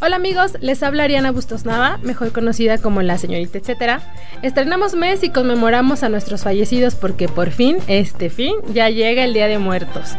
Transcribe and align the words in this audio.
Hola 0.00 0.14
amigos, 0.14 0.52
les 0.60 0.84
habla 0.84 1.02
Ariana 1.02 1.32
Bustos 1.32 1.64
Nava, 1.64 1.98
mejor 2.04 2.30
conocida 2.30 2.78
como 2.78 3.02
la 3.02 3.18
señorita 3.18 3.58
etcétera. 3.58 4.00
Estrenamos 4.42 4.94
mes 4.94 5.24
y 5.24 5.30
conmemoramos 5.30 6.04
a 6.04 6.08
nuestros 6.08 6.44
fallecidos 6.44 6.94
porque 6.94 7.26
por 7.26 7.50
fin, 7.50 7.78
este 7.88 8.30
fin, 8.30 8.54
ya 8.72 8.90
llega 8.90 9.24
el 9.24 9.34
Día 9.34 9.48
de 9.48 9.58
Muertos. 9.58 10.12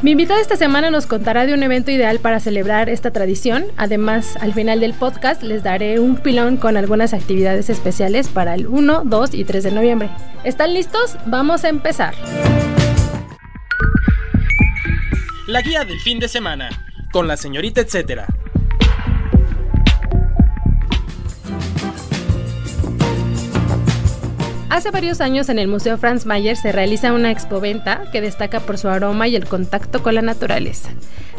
Mi 0.00 0.12
invitada 0.12 0.40
esta 0.40 0.54
semana 0.54 0.92
nos 0.92 1.06
contará 1.06 1.44
de 1.44 1.54
un 1.54 1.64
evento 1.64 1.90
ideal 1.90 2.20
para 2.20 2.38
celebrar 2.38 2.88
esta 2.88 3.10
tradición. 3.10 3.64
Además, 3.76 4.36
al 4.40 4.54
final 4.54 4.78
del 4.78 4.94
podcast 4.94 5.42
les 5.42 5.64
daré 5.64 5.98
un 5.98 6.18
pilón 6.18 6.56
con 6.56 6.76
algunas 6.76 7.12
actividades 7.12 7.68
especiales 7.68 8.28
para 8.28 8.54
el 8.54 8.68
1, 8.68 9.02
2 9.06 9.34
y 9.34 9.44
3 9.44 9.64
de 9.64 9.72
noviembre. 9.72 10.08
¿Están 10.44 10.72
listos? 10.72 11.16
Vamos 11.26 11.64
a 11.64 11.68
empezar. 11.68 12.14
La 15.48 15.62
guía 15.62 15.84
del 15.84 15.98
fin 15.98 16.20
de 16.20 16.28
semana, 16.28 16.68
con 17.10 17.26
la 17.26 17.36
señorita 17.36 17.80
etcétera. 17.80 18.28
Hace 24.68 24.90
varios 24.90 25.20
años 25.20 25.48
en 25.48 25.60
el 25.60 25.68
Museo 25.68 25.96
Franz 25.96 26.26
Mayer 26.26 26.56
se 26.56 26.72
realiza 26.72 27.12
una 27.12 27.30
expoventa 27.30 28.10
que 28.10 28.20
destaca 28.20 28.58
por 28.58 28.78
su 28.78 28.88
aroma 28.88 29.28
y 29.28 29.36
el 29.36 29.46
contacto 29.46 30.02
con 30.02 30.16
la 30.16 30.22
naturaleza. 30.22 30.90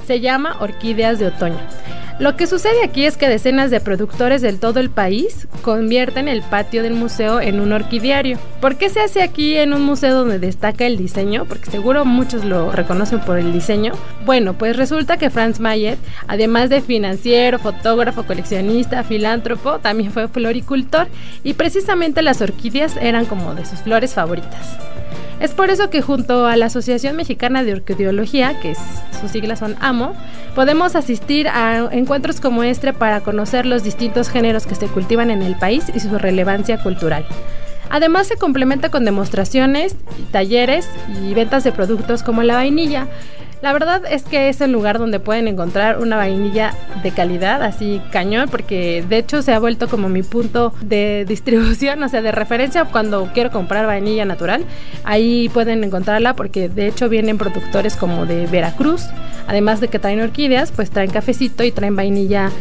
Se 0.06 0.22
llama 0.22 0.56
Orquídeas 0.62 1.20
de 1.20 1.28
Otoño. 1.28 1.60
Lo 2.20 2.36
que 2.36 2.48
sucede 2.48 2.84
aquí 2.84 3.06
es 3.06 3.16
que 3.16 3.30
decenas 3.30 3.70
de 3.70 3.80
productores 3.80 4.42
del 4.42 4.60
todo 4.60 4.80
el 4.80 4.90
país 4.90 5.48
convierten 5.62 6.28
el 6.28 6.42
patio 6.42 6.82
del 6.82 6.96
museo 6.96 7.40
en 7.40 7.60
un 7.60 7.74
orquidiario. 7.74 8.40
¿Por 8.60 8.76
qué 8.76 8.90
se 8.90 9.02
hace 9.02 9.22
aquí 9.22 9.56
en 9.56 9.72
un 9.72 9.84
museo 9.84 10.16
donde 10.16 10.40
destaca 10.40 10.88
el 10.88 10.98
diseño? 10.98 11.46
Porque 11.46 11.70
seguro 11.70 12.06
muchos 12.06 12.44
lo 12.44 12.72
reconocen 12.72 13.20
por 13.20 13.38
el 13.38 13.54
diseño. 13.54 13.94
Bueno, 14.26 14.54
pues 14.54 14.78
resulta 14.78 15.18
que 15.18 15.30
Franz 15.30 15.60
Mayer, 15.60 16.00
además 16.28 16.72
de 16.72 16.82
financiero, 16.82 17.60
fotógrafo, 17.60 18.24
coleccionista, 18.24 19.04
filántropo, 19.04 19.78
también 19.78 20.12
fue 20.12 20.28
floricultor 20.28 21.08
y 21.44 21.54
precisamente 21.54 22.24
las 22.24 22.42
orquídeas 22.42 22.98
eran 22.98 23.28
como 23.28 23.54
de 23.54 23.64
sus 23.64 23.80
flores 23.82 24.16
favoritas. 24.16 24.76
Es 25.40 25.52
por 25.52 25.70
eso 25.70 25.90
que 25.92 26.02
junto 26.02 26.48
a 26.48 26.56
la 26.56 26.66
Asociación 26.66 27.16
Mexicana 27.16 27.64
de 27.64 27.74
Orquideología, 27.74 28.60
que 28.60 28.74
sus 29.22 29.32
siglas 29.32 29.60
son 29.60 29.76
AMO, 29.80 30.14
podemos 30.56 30.96
asistir 30.96 31.48
a 31.48 31.90
encuentros 31.92 32.42
como 32.42 32.64
este 32.64 32.92
para 32.92 33.22
conocer 33.22 33.68
los 33.68 33.84
distintos 33.84 34.30
géneros 34.30 34.66
que 34.66 34.74
se 34.74 34.88
cultivan 34.88 35.30
en 35.30 35.44
el 35.44 35.56
país 35.56 35.86
y 35.94 36.00
su 36.00 36.18
relevancia 36.18 36.82
cultural. 36.82 37.26
Además 37.90 38.28
se 38.28 38.36
complementa 38.36 38.90
con 38.90 39.06
demostraciones, 39.06 39.96
talleres 40.32 40.90
y 41.22 41.34
ventas 41.34 41.64
de 41.64 41.72
productos 41.72 42.24
como 42.24 42.44
la 42.44 42.56
vainilla, 42.56 43.08
la 43.62 43.74
verdad 43.74 44.04
es 44.10 44.24
que 44.24 44.50
es 44.50 44.62
el 44.62 44.72
lugar 44.72 45.00
donde 45.00 45.20
pueden 45.20 45.48
encontrar 45.48 46.00
una 46.00 46.16
vainilla 46.16 46.74
de 47.02 47.12
calidad, 47.12 47.64
así 47.64 48.02
cañón, 48.12 48.50
porque 48.50 49.04
de 49.08 49.18
hecho 49.18 49.42
se 49.42 49.54
ha 49.54 49.60
vuelto 49.60 49.88
como 49.88 50.10
mi 50.10 50.24
punto 50.24 50.74
de 50.82 51.26
distribución, 51.28 52.02
o 52.04 52.10
sea, 52.10 52.22
de 52.22 52.32
referencia 52.32 52.86
cuando 52.86 53.30
quiero 53.34 53.52
comprar 53.52 53.88
vainilla 53.88 54.26
natural. 54.26 54.66
Ahí 55.04 55.50
pueden 55.50 55.84
encontrarla 55.84 56.36
porque 56.36 56.70
de 56.70 56.88
hecho 56.88 57.10
vienen 57.10 57.38
productores 57.38 57.96
como 57.96 58.26
de 58.26 58.46
Veracruz, 58.48 59.04
además 59.48 59.80
de 59.80 59.88
que 59.88 60.00
traen 60.00 60.22
orquídeas, 60.22 60.72
pues 60.72 60.92
traen 60.92 61.10
cafecito 61.10 61.64
y 61.64 61.72
traen 61.72 61.96
vainilla 61.96 62.52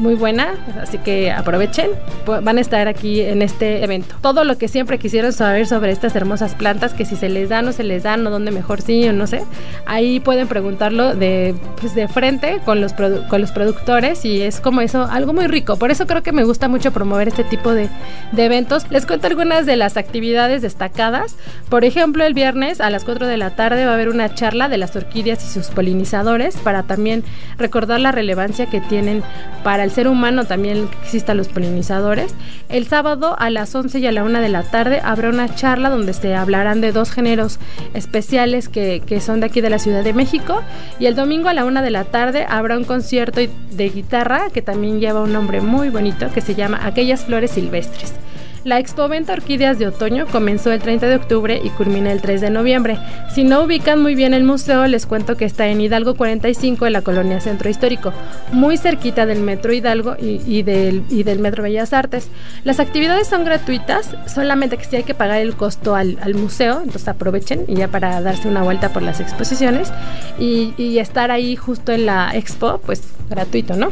muy 0.00 0.14
buena, 0.14 0.54
así 0.80 0.98
que 0.98 1.30
aprovechen, 1.30 1.90
van 2.26 2.56
a 2.56 2.60
estar 2.60 2.88
aquí 2.88 3.20
en 3.20 3.42
este 3.42 3.84
evento. 3.84 4.14
Todo 4.22 4.44
lo 4.44 4.56
que 4.56 4.66
siempre 4.66 4.98
quisieron 4.98 5.32
saber 5.32 5.66
sobre 5.66 5.92
estas 5.92 6.16
hermosas 6.16 6.54
plantas, 6.54 6.94
que 6.94 7.04
si 7.04 7.16
se 7.16 7.28
les 7.28 7.50
dan 7.50 7.68
o 7.68 7.72
se 7.72 7.84
les 7.84 8.02
dan 8.02 8.26
o 8.26 8.30
dónde 8.30 8.50
mejor 8.50 8.80
sí 8.80 9.06
o 9.06 9.12
no 9.12 9.26
sé, 9.26 9.42
ahí 9.84 10.18
pueden 10.18 10.48
preguntarlo 10.48 11.14
de, 11.14 11.54
pues 11.78 11.94
de 11.94 12.08
frente 12.08 12.60
con 12.64 12.80
los, 12.80 12.94
con 12.94 13.40
los 13.40 13.52
productores 13.52 14.24
y 14.24 14.40
es 14.40 14.60
como 14.60 14.80
eso, 14.80 15.04
algo 15.04 15.34
muy 15.34 15.46
rico. 15.46 15.76
Por 15.76 15.90
eso 15.90 16.06
creo 16.06 16.22
que 16.22 16.32
me 16.32 16.44
gusta 16.44 16.66
mucho 16.66 16.92
promover 16.92 17.28
este 17.28 17.44
tipo 17.44 17.74
de, 17.74 17.88
de 18.32 18.44
eventos. 18.44 18.90
Les 18.90 19.04
cuento 19.04 19.26
algunas 19.26 19.66
de 19.66 19.76
las 19.76 19.98
actividades 19.98 20.62
destacadas. 20.62 21.36
Por 21.68 21.84
ejemplo, 21.84 22.24
el 22.24 22.32
viernes 22.32 22.80
a 22.80 22.88
las 22.88 23.04
4 23.04 23.26
de 23.26 23.36
la 23.36 23.50
tarde 23.50 23.84
va 23.84 23.92
a 23.92 23.94
haber 23.94 24.08
una 24.08 24.34
charla 24.34 24.70
de 24.70 24.78
las 24.78 24.96
orquídeas 24.96 25.44
y 25.44 25.52
sus 25.52 25.66
polinizadores 25.66 26.56
para 26.56 26.84
también 26.84 27.22
recordar 27.58 28.00
la 28.00 28.12
relevancia 28.12 28.66
que 28.66 28.80
tienen 28.80 29.22
para 29.62 29.84
el 29.84 29.89
ser 29.90 30.08
humano 30.08 30.44
también 30.44 30.88
existan 31.02 31.36
los 31.36 31.48
polinizadores. 31.48 32.34
El 32.68 32.86
sábado 32.86 33.36
a 33.38 33.50
las 33.50 33.74
11 33.74 33.98
y 33.98 34.06
a 34.06 34.12
la 34.12 34.24
1 34.24 34.40
de 34.40 34.48
la 34.48 34.62
tarde 34.62 35.00
habrá 35.02 35.28
una 35.28 35.54
charla 35.54 35.90
donde 35.90 36.12
se 36.12 36.34
hablarán 36.34 36.80
de 36.80 36.92
dos 36.92 37.10
géneros 37.10 37.58
especiales 37.94 38.68
que, 38.68 39.02
que 39.04 39.20
son 39.20 39.40
de 39.40 39.46
aquí 39.46 39.60
de 39.60 39.70
la 39.70 39.78
Ciudad 39.78 40.04
de 40.04 40.12
México. 40.12 40.62
Y 40.98 41.06
el 41.06 41.14
domingo 41.14 41.48
a 41.48 41.54
la 41.54 41.64
1 41.64 41.82
de 41.82 41.90
la 41.90 42.04
tarde 42.04 42.46
habrá 42.48 42.76
un 42.76 42.84
concierto 42.84 43.40
de 43.40 43.88
guitarra 43.88 44.50
que 44.52 44.62
también 44.62 45.00
lleva 45.00 45.22
un 45.22 45.32
nombre 45.32 45.60
muy 45.60 45.90
bonito 45.90 46.30
que 46.32 46.40
se 46.40 46.54
llama 46.54 46.80
Aquellas 46.84 47.24
Flores 47.24 47.52
Silvestres. 47.52 48.14
La 48.62 48.78
expoventa 48.78 49.32
Orquídeas 49.32 49.78
de 49.78 49.86
Otoño 49.86 50.26
comenzó 50.26 50.70
el 50.70 50.80
30 50.80 51.06
de 51.06 51.14
octubre 51.16 51.58
y 51.64 51.70
culmina 51.70 52.12
el 52.12 52.20
3 52.20 52.42
de 52.42 52.50
noviembre. 52.50 52.98
Si 53.34 53.42
no 53.42 53.62
ubican 53.62 54.02
muy 54.02 54.14
bien 54.14 54.34
el 54.34 54.44
museo, 54.44 54.86
les 54.86 55.06
cuento 55.06 55.38
que 55.38 55.46
está 55.46 55.68
en 55.68 55.80
Hidalgo 55.80 56.14
45 56.14 56.86
en 56.86 56.92
la 56.92 57.00
colonia 57.00 57.40
Centro 57.40 57.70
Histórico, 57.70 58.12
muy 58.52 58.76
cerquita 58.76 59.24
del 59.24 59.40
Metro 59.40 59.72
Hidalgo 59.72 60.14
y, 60.20 60.62
del, 60.62 61.08
del 61.08 61.38
Metro 61.38 61.62
Bellas 61.62 61.94
Artes. 61.94 62.28
Las 62.62 62.80
actividades 62.80 63.28
son 63.28 63.46
gratuitas, 63.46 64.14
solamente 64.26 64.76
que 64.76 64.84
sí 64.84 64.96
hay 64.96 65.04
que 65.04 65.14
pagar 65.14 65.40
el 65.40 65.54
costo 65.54 65.94
al, 65.94 66.18
museo, 66.34 66.80
entonces 66.80 67.08
aprovechen 67.08 67.64
y 67.66 67.76
ya 67.76 67.88
para 67.88 68.20
darse 68.20 68.46
una 68.46 68.62
vuelta 68.62 68.90
por 68.90 69.02
las 69.02 69.20
exposiciones 69.20 69.90
y, 70.38 70.74
y 70.76 70.98
estar 70.98 71.30
ahí 71.30 71.56
justo 71.56 71.92
en 71.92 72.06
la 72.06 72.30
expo, 72.34 72.78
pues 72.84 73.02
gratuito, 73.28 73.76
¿no? 73.76 73.88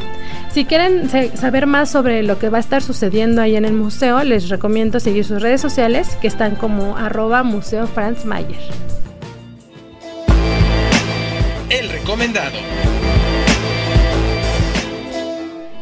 Si 0.51 0.65
quieren 0.65 1.09
saber 1.09 1.65
más 1.65 1.89
sobre 1.89 2.23
lo 2.23 2.37
que 2.37 2.49
va 2.49 2.57
a 2.57 2.61
estar 2.61 2.81
sucediendo 2.81 3.41
ahí 3.41 3.55
en 3.55 3.65
el 3.65 3.73
museo, 3.73 4.23
les 4.23 4.49
recomiendo 4.49 4.58
recomiendo 4.59 4.99
seguir 4.99 5.23
sus 5.23 5.41
redes 5.41 5.61
sociales 5.61 6.17
que 6.21 6.27
están 6.27 6.57
como 6.57 6.97
arroba 6.97 7.43
Museo 7.43 7.87
Franz. 7.87 8.25
El 11.69 11.89
recomendado. 11.89 12.57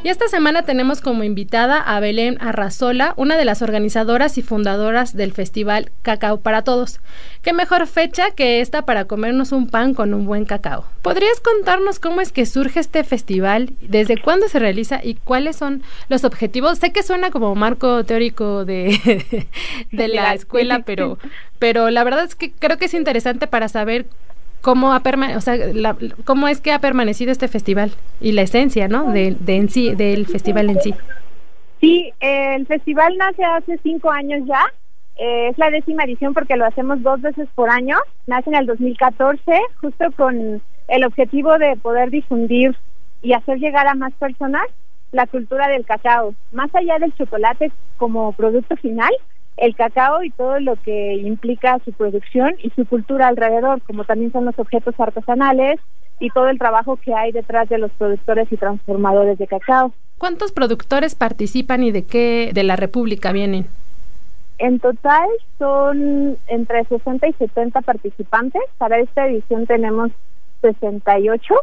Y 0.07 0.09
esta 0.09 0.29
semana 0.29 0.61
tenemos 0.61 1.01
como 1.01 1.25
invitada 1.25 1.81
a 1.81 1.99
Belén 1.99 2.37
Arrazola, 2.39 3.13
una 3.17 3.35
de 3.35 3.43
las 3.43 3.61
organizadoras 3.61 4.37
y 4.37 4.41
fundadoras 4.41 5.13
del 5.13 5.33
festival 5.33 5.91
Cacao 6.01 6.39
para 6.39 6.61
Todos. 6.61 7.01
¿Qué 7.41 7.51
mejor 7.51 7.85
fecha 7.87 8.31
que 8.31 8.61
esta 8.61 8.83
para 8.83 9.03
comernos 9.03 9.51
un 9.51 9.67
pan 9.67 9.93
con 9.93 10.13
un 10.13 10.25
buen 10.25 10.45
cacao? 10.45 10.85
¿Podrías 11.01 11.41
contarnos 11.41 11.99
cómo 11.99 12.21
es 12.21 12.31
que 12.31 12.45
surge 12.45 12.79
este 12.79 13.03
festival, 13.03 13.73
desde 13.81 14.15
cuándo 14.15 14.47
se 14.47 14.59
realiza 14.59 15.01
y 15.03 15.15
cuáles 15.15 15.57
son 15.57 15.83
los 16.07 16.23
objetivos? 16.23 16.79
Sé 16.79 16.93
que 16.93 17.03
suena 17.03 17.29
como 17.29 17.53
marco 17.55 18.05
teórico 18.05 18.63
de, 18.63 19.49
de 19.91 20.07
la 20.07 20.33
escuela, 20.33 20.83
pero, 20.85 21.19
pero 21.59 21.89
la 21.89 22.05
verdad 22.05 22.23
es 22.23 22.35
que 22.35 22.53
creo 22.53 22.77
que 22.77 22.85
es 22.85 22.93
interesante 22.93 23.45
para 23.47 23.67
saber 23.67 24.05
cómo, 24.61 24.93
ha 24.93 25.01
o 25.35 25.41
sea, 25.41 25.57
cómo 26.25 26.47
es 26.47 26.61
que 26.61 26.71
ha 26.71 26.79
permanecido 26.79 27.31
este 27.31 27.47
festival 27.47 27.91
y 28.19 28.31
la 28.31 28.41
esencia, 28.41 28.87
¿no? 28.87 29.11
De, 29.11 29.35
de 29.39 29.55
en 29.55 29.69
sí, 29.69 29.95
del 29.95 30.25
festival 30.27 30.69
en 30.69 30.81
sí. 30.81 30.93
Sí, 31.79 32.11
el 32.19 32.65
festival 32.65 33.17
nace 33.17 33.43
hace 33.43 33.79
cinco 33.83 34.11
años 34.11 34.41
ya. 34.45 34.61
Eh, 35.19 35.49
es 35.49 35.57
la 35.57 35.69
décima 35.69 36.03
edición 36.03 36.33
porque 36.33 36.55
lo 36.55 36.65
hacemos 36.65 37.01
dos 37.01 37.21
veces 37.21 37.47
por 37.55 37.69
año. 37.69 37.97
Nace 38.27 38.49
en 38.49 38.55
el 38.55 38.65
2014, 38.65 39.39
justo 39.81 40.05
con 40.15 40.61
el 40.87 41.05
objetivo 41.05 41.57
de 41.57 41.75
poder 41.77 42.09
difundir 42.09 42.75
y 43.21 43.33
hacer 43.33 43.57
llegar 43.57 43.87
a 43.87 43.95
más 43.95 44.13
personas 44.13 44.63
la 45.11 45.25
cultura 45.25 45.67
del 45.67 45.85
cacao, 45.85 46.35
más 46.51 46.73
allá 46.75 46.99
del 46.99 47.13
chocolate 47.15 47.71
como 47.97 48.33
producto 48.33 48.75
final, 48.75 49.11
el 49.57 49.75
cacao 49.75 50.23
y 50.23 50.29
todo 50.31 50.59
lo 50.59 50.75
que 50.77 51.15
implica 51.15 51.79
su 51.83 51.91
producción 51.91 52.55
y 52.61 52.69
su 52.71 52.85
cultura 52.85 53.27
alrededor, 53.27 53.81
como 53.81 54.05
también 54.05 54.31
son 54.31 54.45
los 54.45 54.57
objetos 54.57 54.95
artesanales 54.99 55.79
y 56.19 56.29
todo 56.29 56.47
el 56.47 56.57
trabajo 56.57 56.97
que 56.97 57.13
hay 57.13 57.31
detrás 57.31 57.69
de 57.69 57.77
los 57.77 57.91
productores 57.91 58.51
y 58.51 58.57
transformadores 58.57 59.37
de 59.37 59.47
cacao. 59.47 59.93
¿Cuántos 60.17 60.51
productores 60.51 61.15
participan 61.15 61.83
y 61.83 61.91
de 61.91 62.05
qué 62.05 62.51
de 62.53 62.63
la 62.63 62.75
República 62.75 63.31
vienen? 63.31 63.67
En 64.59 64.79
total 64.79 65.27
son 65.59 66.37
entre 66.47 66.85
60 66.85 67.27
y 67.27 67.33
70 67.33 67.81
participantes. 67.81 68.61
Para 68.79 68.99
esta 68.99 69.27
edición 69.27 69.67
tenemos 69.67 70.11
68 70.61 71.53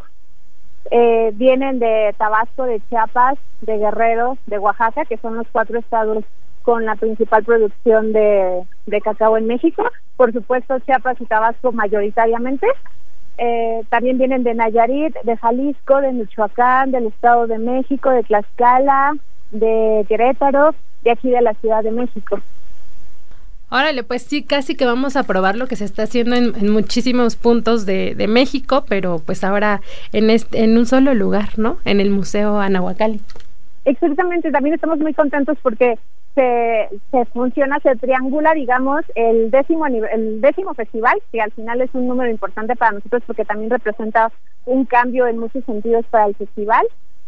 eh, 0.91 1.31
vienen 1.33 1.79
de 1.79 2.13
Tabasco, 2.17 2.63
de 2.63 2.81
Chiapas, 2.89 3.39
de 3.61 3.77
Guerrero, 3.77 4.37
de 4.45 4.59
Oaxaca, 4.59 5.05
que 5.05 5.17
son 5.17 5.35
los 5.35 5.47
cuatro 5.51 5.79
estados 5.79 6.23
con 6.65 6.83
la 6.83 6.95
principal 6.95 7.43
producción 7.43 8.11
de, 8.11 8.63
de 8.87 9.01
cacao 9.01 9.37
en 9.37 9.45
México. 9.45 9.89
Por 10.17 10.33
supuesto, 10.33 10.79
Chiapas 10.79 11.21
y 11.21 11.25
Tabasco 11.25 11.71
mayoritariamente. 11.71 12.65
Eh, 13.37 13.83
también 13.89 14.17
vienen 14.17 14.43
de 14.43 14.55
Nayarit, 14.55 15.15
de 15.23 15.37
Jalisco, 15.37 16.01
de 16.01 16.11
Michoacán, 16.11 16.91
del 16.91 17.05
Estado 17.07 17.45
de 17.45 17.59
México, 17.59 18.09
de 18.09 18.23
Tlaxcala, 18.23 19.15
de 19.51 20.05
Querétaro, 20.07 20.73
de 21.03 21.11
aquí 21.11 21.29
de 21.29 21.41
la 21.41 21.53
Ciudad 21.53 21.83
de 21.83 21.91
México. 21.91 22.39
Órale, 23.69 24.03
pues 24.03 24.23
sí, 24.23 24.41
casi 24.43 24.75
que 24.75 24.85
vamos 24.85 25.15
a 25.15 25.23
probar 25.23 25.57
lo 25.57 25.67
que 25.67 25.75
se 25.75 25.85
está 25.85 26.03
haciendo 26.03 26.35
en, 26.35 26.71
muchísimos 26.71 27.35
puntos 27.35 27.85
de, 27.85 28.25
México, 28.27 28.85
pero 28.87 29.19
pues 29.23 29.43
ahora 29.43 29.81
en, 30.13 30.31
este, 30.31 30.63
en 30.63 30.77
un 30.77 30.87
solo 30.87 31.13
lugar, 31.13 31.49
¿no? 31.57 31.77
En 31.85 31.99
el 31.99 32.09
Museo 32.09 32.59
Anahuacalli. 32.59 33.21
Exactamente, 33.83 34.49
también 34.49 34.73
estamos 34.73 34.97
muy 34.97 35.13
contentos 35.13 35.57
porque 35.61 35.99
se, 36.35 36.89
se 37.11 37.25
funciona, 37.25 37.79
se 37.79 37.95
triangula, 37.95 38.53
digamos, 38.53 39.01
el 39.15 39.49
décimo, 39.49 39.87
el 39.87 40.41
décimo 40.41 40.73
festival, 40.73 41.21
que 41.31 41.41
al 41.41 41.51
final 41.51 41.81
es 41.81 41.89
un 41.93 42.07
número 42.07 42.29
importante 42.29 42.75
para 42.75 42.91
nosotros 42.91 43.23
porque 43.25 43.45
también 43.45 43.71
representa 43.71 44.31
un 44.65 44.85
cambio 44.85 45.27
en 45.27 45.39
muchos 45.39 45.63
sentidos 45.65 46.05
para 46.11 46.25
el 46.25 46.35
festival 46.35 46.85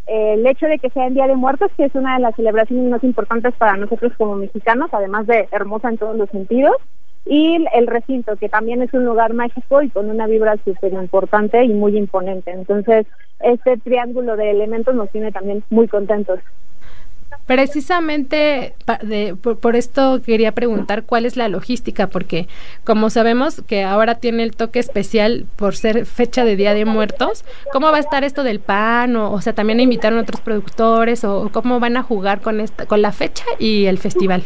el 0.08 0.48
hecho 0.48 0.68
de 0.68 0.80
que 0.80 0.90
sea 0.90 1.06
en 1.06 1.14
Día 1.14 1.28
de 1.28 1.36
Muertos, 1.36 1.70
que 1.76 1.86
es 1.86 1.94
una 1.94 2.16
de 2.16 2.22
las 2.22 2.36
celebraciones 2.36 2.90
más 2.90 3.04
importantes 3.04 3.54
para 3.56 3.76
nosotros 3.76 4.14
como 4.18 4.36
mexicanos, 4.36 4.90
además 4.94 5.28
de 5.28 5.48
hermosa 5.52 5.90
en 5.90 5.98
todos 5.98 6.16
los 6.16 6.30
sentidos, 6.30 6.78
y 7.26 7.66
el 7.74 7.88
recinto, 7.88 8.38
que 8.38 8.48
también 8.48 8.82
es 8.82 8.94
un 8.94 9.04
lugar 9.04 9.34
mágico 9.34 9.82
y 9.82 9.90
con 9.90 10.10
una 10.10 10.28
vibra 10.28 10.56
súper 10.64 10.94
importante 10.94 11.62
y 11.66 11.74
muy 11.74 11.98
imponente. 11.98 12.52
Entonces, 12.52 13.06
este 13.42 13.76
triángulo 13.78 14.38
de 14.38 14.52
elementos 14.52 14.96
nos 14.96 15.10
tiene 15.10 15.34
también 15.34 15.62
muy 15.70 15.90
contentos. 15.90 16.40
Precisamente 17.48 18.76
por, 19.62 19.78
esto 19.78 20.22
quería 20.22 20.52
preguntar 20.52 21.04
cuál 21.04 21.26
es 21.26 21.38
la 21.38 21.48
logística, 21.48 22.08
porque 22.08 22.50
como 22.84 23.10
sabemos 23.10 23.62
que 23.62 23.86
ahora 23.86 24.16
tiene 24.16 24.44
el 24.44 24.54
toque 24.54 24.80
especial 24.80 25.46
por 25.56 25.74
ser 25.74 26.06
fecha 26.06 26.44
de 26.44 26.58
Día 26.58 26.74
de 26.74 26.84
Muertos, 26.84 27.46
¿cómo 27.72 27.90
va 27.90 27.98
a 27.98 28.02
estar 28.02 28.26
esto 28.26 28.44
del 28.44 28.60
pan? 28.60 29.16
O, 29.16 29.40
sea, 29.40 29.54
también 29.54 29.80
invitaron 29.80 30.20
a 30.20 30.24
otros 30.24 30.42
productores 30.42 31.24
o 31.24 31.50
cómo 31.54 31.80
van 31.80 31.96
a 31.96 32.04
jugar 32.04 32.42
con 32.42 32.60
esta, 32.60 32.86
con 32.86 33.02
la 33.02 33.14
fecha 33.14 33.46
y 33.60 33.86
el 33.86 33.98
festival. 33.98 34.44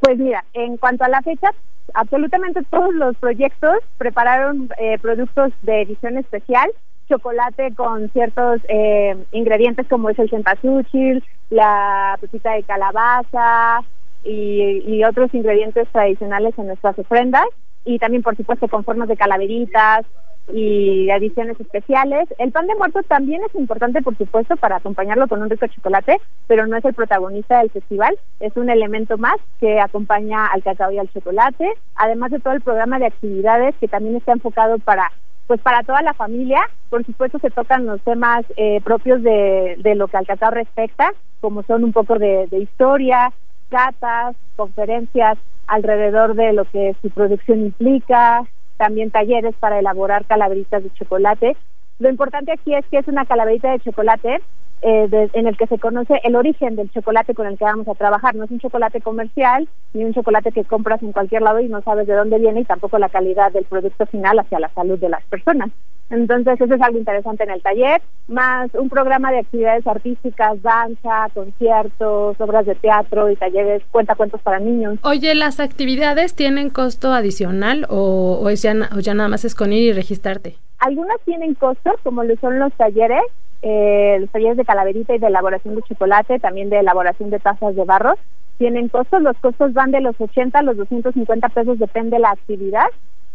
Pues 0.00 0.18
mira, 0.18 0.44
en 0.54 0.78
cuanto 0.78 1.04
a 1.04 1.08
la 1.08 1.22
fecha, 1.22 1.52
absolutamente 1.94 2.62
todos 2.68 2.92
los 2.94 3.16
proyectos 3.18 3.76
prepararon 3.96 4.68
eh, 4.76 4.98
productos 5.00 5.52
de 5.62 5.82
edición 5.82 6.18
especial 6.18 6.68
chocolate 7.08 7.74
con 7.74 8.10
ciertos 8.10 8.60
eh, 8.68 9.16
ingredientes 9.32 9.86
como 9.88 10.10
es 10.10 10.18
el 10.18 10.30
cempasúchil, 10.30 11.22
la 11.50 12.16
pepita 12.20 12.52
de 12.52 12.62
calabaza 12.62 13.80
y, 14.24 15.02
otros 15.04 15.34
ingredientes 15.34 15.88
tradicionales 15.88 16.54
en 16.56 16.68
nuestras 16.68 16.96
ofrendas 16.98 17.44
y 17.84 17.98
también 17.98 18.22
por 18.22 18.36
supuesto 18.36 18.68
con 18.68 18.84
formas 18.84 19.08
de 19.08 19.16
calaveritas 19.16 20.06
y 20.52 21.10
adiciones 21.10 21.58
especiales. 21.60 22.28
El 22.38 22.52
pan 22.52 22.66
de 22.66 22.74
muerto 22.76 23.02
también 23.02 23.42
es 23.44 23.54
importante 23.54 24.00
por 24.00 24.16
supuesto 24.16 24.56
para 24.56 24.76
acompañarlo 24.76 25.26
con 25.28 25.42
un 25.42 25.50
rico 25.50 25.66
chocolate, 25.66 26.20
pero 26.46 26.66
no 26.66 26.76
es 26.76 26.84
el 26.84 26.94
protagonista 26.94 27.58
del 27.58 27.70
festival, 27.70 28.16
es 28.40 28.56
un 28.56 28.70
elemento 28.70 29.18
más 29.18 29.36
que 29.60 29.80
acompaña 29.80 30.46
al 30.46 30.62
cacao 30.62 30.92
y 30.92 30.98
al 30.98 31.10
chocolate, 31.10 31.68
además 31.96 32.30
de 32.30 32.40
todo 32.40 32.54
el 32.54 32.60
programa 32.60 32.98
de 32.98 33.06
actividades 33.06 33.74
que 33.80 33.88
también 33.88 34.16
está 34.16 34.32
enfocado 34.32 34.78
para 34.78 35.10
pues 35.52 35.60
para 35.60 35.82
toda 35.82 36.00
la 36.00 36.14
familia, 36.14 36.66
por 36.88 37.04
supuesto 37.04 37.38
se 37.38 37.50
tocan 37.50 37.84
los 37.84 38.00
temas 38.00 38.42
eh, 38.56 38.80
propios 38.82 39.22
de, 39.22 39.76
lo 39.96 40.08
que 40.08 40.16
al 40.16 40.26
respecta, 40.50 41.12
como 41.42 41.62
son 41.64 41.84
un 41.84 41.92
poco 41.92 42.18
de, 42.18 42.48
historia, 42.52 43.30
catas, 43.68 44.34
conferencias 44.56 45.36
alrededor 45.66 46.36
de 46.36 46.54
lo 46.54 46.64
que 46.64 46.96
su 47.02 47.10
producción 47.10 47.66
implica, 47.66 48.44
también 48.78 49.10
talleres 49.10 49.54
para 49.60 49.78
elaborar 49.78 50.24
calaveritas 50.24 50.84
de 50.84 50.94
chocolate. 50.94 51.54
Lo 51.98 52.08
importante 52.08 52.52
aquí 52.52 52.74
es 52.74 52.86
que 52.86 52.96
es 52.96 53.06
una 53.06 53.26
calaverita 53.26 53.72
de 53.72 53.80
chocolate 53.80 54.40
eh, 54.82 55.28
en 55.32 55.46
el 55.46 55.56
que 55.56 55.66
se 55.68 55.78
conoce 55.78 56.20
el 56.24 56.36
origen 56.36 56.76
del 56.76 56.90
chocolate 56.90 57.34
con 57.34 57.46
el 57.46 57.56
que 57.56 57.64
vamos 57.64 57.88
a 57.88 57.94
trabajar. 57.94 58.34
No 58.34 58.44
es 58.44 58.50
un 58.50 58.60
chocolate 58.60 59.00
comercial 59.00 59.68
ni 59.94 60.04
un 60.04 60.12
chocolate 60.12 60.52
que 60.52 60.64
compras 60.64 61.02
en 61.02 61.12
cualquier 61.12 61.42
lado 61.42 61.60
y 61.60 61.68
no 61.68 61.82
sabes 61.82 62.06
de 62.06 62.14
dónde 62.14 62.38
viene 62.38 62.60
y 62.60 62.64
tampoco 62.64 62.98
la 62.98 63.08
calidad 63.08 63.52
del 63.52 63.64
producto 63.64 64.06
final 64.06 64.38
hacia 64.38 64.60
la 64.60 64.68
salud 64.70 64.98
de 64.98 65.08
las 65.08 65.24
personas. 65.26 65.70
Entonces, 66.10 66.60
eso 66.60 66.74
es 66.74 66.82
algo 66.82 66.98
interesante 66.98 67.44
en 67.44 67.50
el 67.50 67.62
taller, 67.62 68.02
más 68.28 68.70
un 68.74 68.90
programa 68.90 69.32
de 69.32 69.38
actividades 69.38 69.86
artísticas, 69.86 70.60
danza, 70.60 71.28
conciertos, 71.32 72.38
obras 72.38 72.66
de 72.66 72.74
teatro 72.74 73.30
y 73.30 73.36
talleres, 73.36 73.82
cuentacuentos 73.90 74.42
para 74.42 74.58
niños. 74.58 74.98
Oye, 75.04 75.34
¿las 75.34 75.58
actividades 75.58 76.34
tienen 76.34 76.68
costo 76.68 77.12
adicional 77.12 77.86
o, 77.88 78.46
es 78.50 78.60
ya, 78.60 78.74
o 78.94 79.00
ya 79.00 79.14
nada 79.14 79.30
más 79.30 79.46
es 79.46 79.54
con 79.54 79.72
ir 79.72 79.84
y 79.84 79.92
registrarte? 79.92 80.56
Algunas 80.80 81.18
tienen 81.24 81.54
costo, 81.54 81.92
como 82.02 82.24
lo 82.24 82.36
son 82.36 82.58
los 82.58 82.72
talleres, 82.74 83.22
eh, 83.62 84.18
los 84.20 84.30
talleres 84.30 84.56
de 84.56 84.64
calaverita 84.64 85.14
y 85.14 85.18
de 85.18 85.28
elaboración 85.28 85.76
de 85.76 85.82
chocolate, 85.82 86.40
también 86.40 86.68
de 86.68 86.80
elaboración 86.80 87.30
de 87.30 87.38
tazas 87.38 87.74
de 87.76 87.84
barro, 87.84 88.14
tienen 88.58 88.88
costos. 88.88 89.22
Los 89.22 89.36
costos 89.38 89.72
van 89.72 89.92
de 89.92 90.00
los 90.00 90.20
80 90.20 90.58
a 90.58 90.62
los 90.62 90.76
250 90.76 91.48
pesos, 91.48 91.78
depende 91.78 92.16
de 92.16 92.20
la 92.20 92.30
actividad. 92.30 92.86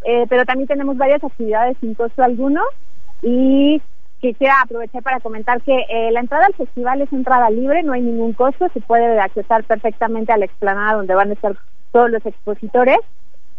Eh, 0.04 0.26
pero 0.30 0.46
también 0.46 0.68
tenemos 0.68 0.98
varias 0.98 1.24
actividades 1.24 1.78
sin 1.80 1.96
costo 1.96 2.24
alguno. 2.24 2.62
Y 3.22 3.82
quisiera 4.20 4.62
aprovechar 4.62 5.04
para 5.04 5.20
comentar 5.20 5.62
que 5.62 5.86
eh, 5.90 6.12
la 6.12 6.20
entrada 6.20 6.46
al 6.46 6.54
festival 6.54 7.02
es 7.02 7.12
entrada 7.14 7.50
libre, 7.50 7.84
no 7.84 7.94
hay 7.94 8.02
ningún 8.02 8.34
costo, 8.34 8.68
se 8.74 8.82
puede 8.82 9.20
accesar 9.20 9.64
perfectamente 9.64 10.32
a 10.34 10.38
la 10.38 10.46
explanada 10.46 10.98
donde 10.98 11.16
van 11.16 11.30
a 11.30 11.34
estar 11.34 11.56
todos 11.92 12.10
los 12.10 12.26
expositores. 12.26 12.98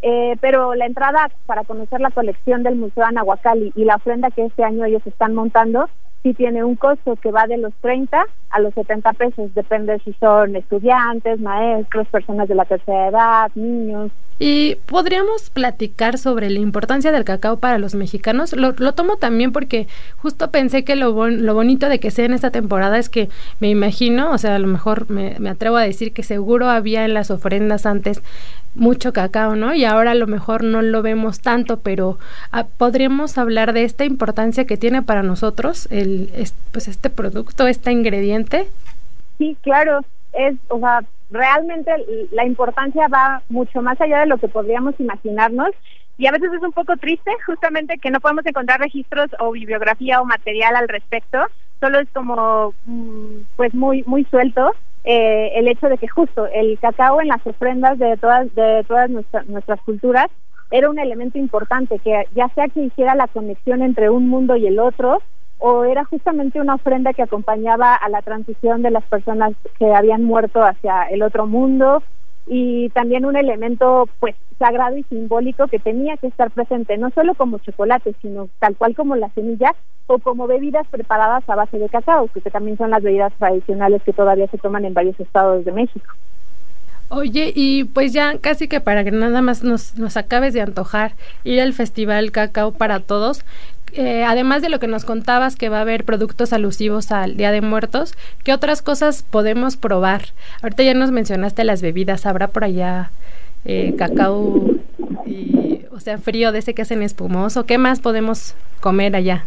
Eh, 0.00 0.36
pero 0.40 0.74
la 0.74 0.86
entrada 0.86 1.28
para 1.46 1.64
conocer 1.64 2.00
la 2.00 2.12
colección 2.12 2.62
del 2.62 2.76
Museo 2.76 3.04
Anahuacalli 3.04 3.72
y 3.74 3.84
la 3.84 3.96
ofrenda 3.96 4.30
que 4.30 4.44
este 4.44 4.62
año 4.62 4.84
ellos 4.84 5.04
están 5.06 5.34
montando 5.34 5.88
sí 6.22 6.34
tiene 6.34 6.64
un 6.64 6.76
costo 6.76 7.16
que 7.16 7.30
va 7.30 7.46
de 7.46 7.58
los 7.58 7.72
30 7.80 8.24
a 8.50 8.60
los 8.60 8.74
70 8.74 9.12
pesos, 9.12 9.54
depende 9.54 9.98
si 10.00 10.12
son 10.14 10.56
estudiantes, 10.56 11.40
maestros, 11.40 12.08
personas 12.08 12.48
de 12.48 12.54
la 12.54 12.64
tercera 12.64 13.08
edad, 13.08 13.50
niños. 13.54 14.10
Y 14.38 14.76
podríamos 14.86 15.50
platicar 15.50 16.16
sobre 16.16 16.48
la 16.48 16.60
importancia 16.60 17.10
del 17.10 17.24
cacao 17.24 17.56
para 17.56 17.78
los 17.78 17.94
mexicanos. 17.94 18.52
Lo, 18.54 18.72
tomo 18.94 19.16
también 19.16 19.52
porque 19.52 19.88
justo 20.18 20.50
pensé 20.50 20.84
que 20.84 20.94
lo, 20.94 21.28
lo 21.28 21.54
bonito 21.54 21.88
de 21.88 21.98
que 21.98 22.10
sea 22.10 22.26
en 22.26 22.34
esta 22.34 22.50
temporada 22.50 22.98
es 22.98 23.08
que 23.08 23.28
me 23.58 23.68
imagino, 23.68 24.30
o 24.30 24.38
sea, 24.38 24.54
a 24.54 24.58
lo 24.60 24.68
mejor 24.68 25.10
me, 25.10 25.36
me 25.40 25.50
atrevo 25.50 25.76
a 25.76 25.82
decir 25.82 26.12
que 26.12 26.22
seguro 26.22 26.70
había 26.70 27.04
en 27.04 27.14
las 27.14 27.30
ofrendas 27.30 27.84
antes 27.84 28.22
mucho 28.74 29.12
cacao, 29.12 29.56
¿no? 29.56 29.74
Y 29.74 29.84
ahora 29.84 30.12
a 30.12 30.14
lo 30.14 30.26
mejor 30.26 30.62
no 30.64 30.82
lo 30.82 31.02
vemos 31.02 31.40
tanto, 31.40 31.80
pero 31.80 32.18
ah, 32.52 32.64
podríamos 32.64 33.36
hablar 33.38 33.72
de 33.72 33.84
esta 33.84 34.04
importancia 34.04 34.66
que 34.66 34.76
tiene 34.76 35.02
para 35.02 35.22
nosotros 35.22 35.88
el, 35.90 36.30
pues 36.72 36.88
este 36.88 37.10
producto, 37.10 37.66
este 37.66 37.92
ingrediente. 37.92 38.68
Sí, 39.38 39.56
claro, 39.62 40.00
es, 40.32 40.56
o 40.68 40.78
sea, 40.78 41.02
realmente 41.30 41.92
la 42.32 42.44
importancia 42.44 43.08
va 43.08 43.42
mucho 43.48 43.82
más 43.82 44.00
allá 44.00 44.20
de 44.20 44.26
lo 44.26 44.38
que 44.38 44.48
podríamos 44.48 44.94
imaginarnos. 44.98 45.70
Y 46.16 46.26
a 46.26 46.32
veces 46.32 46.52
es 46.52 46.62
un 46.62 46.72
poco 46.72 46.96
triste 46.96 47.30
justamente 47.46 47.98
que 47.98 48.10
no 48.10 48.20
podemos 48.20 48.44
encontrar 48.44 48.80
registros 48.80 49.30
o 49.38 49.52
bibliografía 49.52 50.20
o 50.20 50.24
material 50.24 50.74
al 50.74 50.88
respecto, 50.88 51.38
solo 51.80 52.00
es 52.00 52.08
como 52.12 52.74
mm, 52.86 53.42
pues 53.56 53.72
muy 53.72 54.02
muy 54.04 54.24
suelto 54.24 54.72
eh, 55.04 55.52
el 55.54 55.68
hecho 55.68 55.88
de 55.88 55.96
que 55.96 56.08
justo 56.08 56.46
el 56.48 56.78
cacao 56.78 57.20
en 57.20 57.28
las 57.28 57.46
ofrendas 57.46 57.98
de 57.98 58.16
todas, 58.16 58.54
de 58.54 58.84
todas 58.86 59.08
nuestras 59.08 59.80
culturas 59.82 60.26
era 60.70 60.90
un 60.90 60.98
elemento 60.98 61.38
importante, 61.38 61.98
que 61.98 62.26
ya 62.34 62.48
sea 62.50 62.68
que 62.68 62.82
hiciera 62.82 63.14
la 63.14 63.28
conexión 63.28 63.80
entre 63.80 64.10
un 64.10 64.28
mundo 64.28 64.54
y 64.56 64.66
el 64.66 64.78
otro, 64.78 65.22
o 65.58 65.84
era 65.84 66.04
justamente 66.04 66.60
una 66.60 66.76
ofrenda 66.76 67.12
que 67.12 67.22
acompañaba 67.22 67.94
a 67.94 68.08
la 68.08 68.22
transición 68.22 68.82
de 68.82 68.90
las 68.90 69.04
personas 69.04 69.52
que 69.78 69.92
habían 69.94 70.24
muerto 70.24 70.62
hacia 70.62 71.04
el 71.04 71.22
otro 71.22 71.46
mundo, 71.46 72.02
y 72.48 72.88
también 72.90 73.24
un 73.24 73.36
elemento 73.36 74.08
pues 74.20 74.34
sagrado 74.58 74.96
y 74.96 75.02
simbólico 75.04 75.68
que 75.68 75.78
tenía 75.78 76.16
que 76.16 76.28
estar 76.28 76.50
presente, 76.50 76.96
no 76.98 77.10
solo 77.10 77.34
como 77.34 77.58
chocolate, 77.58 78.14
sino 78.22 78.48
tal 78.58 78.74
cual 78.76 78.94
como 78.94 79.14
la 79.16 79.28
semilla 79.30 79.74
o 80.06 80.18
como 80.18 80.46
bebidas 80.46 80.86
preparadas 80.88 81.48
a 81.48 81.54
base 81.54 81.78
de 81.78 81.88
cacao, 81.88 82.28
que 82.28 82.40
también 82.50 82.78
son 82.78 82.90
las 82.90 83.02
bebidas 83.02 83.32
tradicionales 83.38 84.02
que 84.02 84.12
todavía 84.12 84.48
se 84.48 84.58
toman 84.58 84.84
en 84.84 84.94
varios 84.94 85.20
estados 85.20 85.64
de 85.64 85.72
México. 85.72 86.06
Oye, 87.10 87.52
y 87.54 87.84
pues 87.84 88.12
ya 88.12 88.38
casi 88.38 88.68
que 88.68 88.80
para 88.80 89.02
que 89.02 89.10
nada 89.10 89.40
más 89.40 89.62
nos, 89.62 89.96
nos 89.96 90.16
acabes 90.16 90.52
de 90.52 90.60
antojar 90.60 91.12
ir 91.44 91.60
al 91.60 91.72
Festival 91.72 92.32
Cacao 92.32 92.72
para 92.72 93.00
Todos, 93.00 93.44
eh, 93.92 94.24
además 94.24 94.62
de 94.62 94.68
lo 94.68 94.78
que 94.78 94.86
nos 94.86 95.04
contabas 95.04 95.56
que 95.56 95.68
va 95.68 95.78
a 95.78 95.82
haber 95.82 96.04
productos 96.04 96.52
alusivos 96.52 97.12
al 97.12 97.36
Día 97.36 97.52
de 97.52 97.60
Muertos, 97.60 98.14
¿qué 98.44 98.52
otras 98.52 98.82
cosas 98.82 99.22
podemos 99.22 99.76
probar? 99.76 100.22
Ahorita 100.62 100.82
ya 100.82 100.94
nos 100.94 101.10
mencionaste 101.10 101.64
las 101.64 101.82
bebidas, 101.82 102.26
¿habrá 102.26 102.48
por 102.48 102.64
allá 102.64 103.10
eh, 103.64 103.94
cacao 103.96 104.70
y, 105.26 105.84
o 105.90 106.00
sea, 106.00 106.18
frío 106.18 106.52
de 106.52 106.60
ese 106.60 106.74
que 106.74 106.82
hacen 106.82 107.02
espumoso? 107.02 107.66
¿Qué 107.66 107.78
más 107.78 108.00
podemos 108.00 108.54
comer 108.80 109.16
allá? 109.16 109.44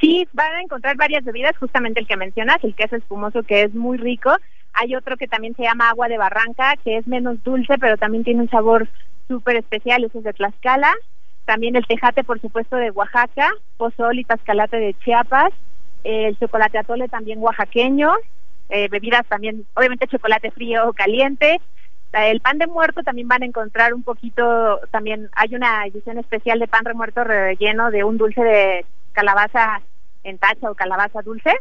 Sí, 0.00 0.26
van 0.32 0.52
a 0.54 0.62
encontrar 0.62 0.96
varias 0.96 1.24
bebidas, 1.24 1.56
justamente 1.58 2.00
el 2.00 2.08
que 2.08 2.16
mencionas, 2.16 2.62
el 2.64 2.74
queso 2.74 2.96
espumoso 2.96 3.44
que 3.44 3.62
es 3.62 3.74
muy 3.74 3.98
rico. 3.98 4.34
Hay 4.72 4.96
otro 4.96 5.16
que 5.16 5.28
también 5.28 5.54
se 5.54 5.62
llama 5.62 5.90
agua 5.90 6.08
de 6.08 6.18
barranca, 6.18 6.74
que 6.82 6.96
es 6.96 7.06
menos 7.06 7.42
dulce, 7.44 7.78
pero 7.78 7.96
también 7.96 8.24
tiene 8.24 8.42
un 8.42 8.50
sabor 8.50 8.88
súper 9.28 9.56
especial, 9.56 10.02
ese 10.02 10.18
es 10.18 10.24
de 10.24 10.32
Tlaxcala. 10.32 10.92
También 11.44 11.76
el 11.76 11.86
tejate, 11.86 12.24
por 12.24 12.40
supuesto, 12.40 12.76
de 12.76 12.90
Oaxaca, 12.90 13.50
pozol 13.76 14.18
y 14.18 14.24
tascalate 14.24 14.76
de 14.76 14.94
Chiapas, 14.94 15.52
el 16.04 16.38
chocolate 16.38 16.78
atole 16.78 17.08
también 17.08 17.40
oaxaqueño, 17.40 18.12
eh, 18.68 18.88
bebidas 18.88 19.26
también, 19.26 19.66
obviamente 19.74 20.06
chocolate 20.06 20.50
frío 20.50 20.88
o 20.88 20.92
caliente. 20.92 21.60
El 22.12 22.40
pan 22.40 22.58
de 22.58 22.66
muerto 22.66 23.02
también 23.02 23.28
van 23.28 23.42
a 23.42 23.46
encontrar 23.46 23.94
un 23.94 24.02
poquito, 24.02 24.80
también 24.90 25.30
hay 25.34 25.54
una 25.54 25.86
edición 25.86 26.18
especial 26.18 26.58
de 26.58 26.68
pan 26.68 26.84
de 26.84 26.92
muerto 26.92 27.24
relleno 27.24 27.90
de 27.90 28.04
un 28.04 28.18
dulce 28.18 28.42
de 28.42 28.86
calabaza 29.12 29.80
en 30.22 30.38
tacha 30.38 30.70
o 30.70 30.74
calabaza 30.74 31.22
dulce. 31.22 31.52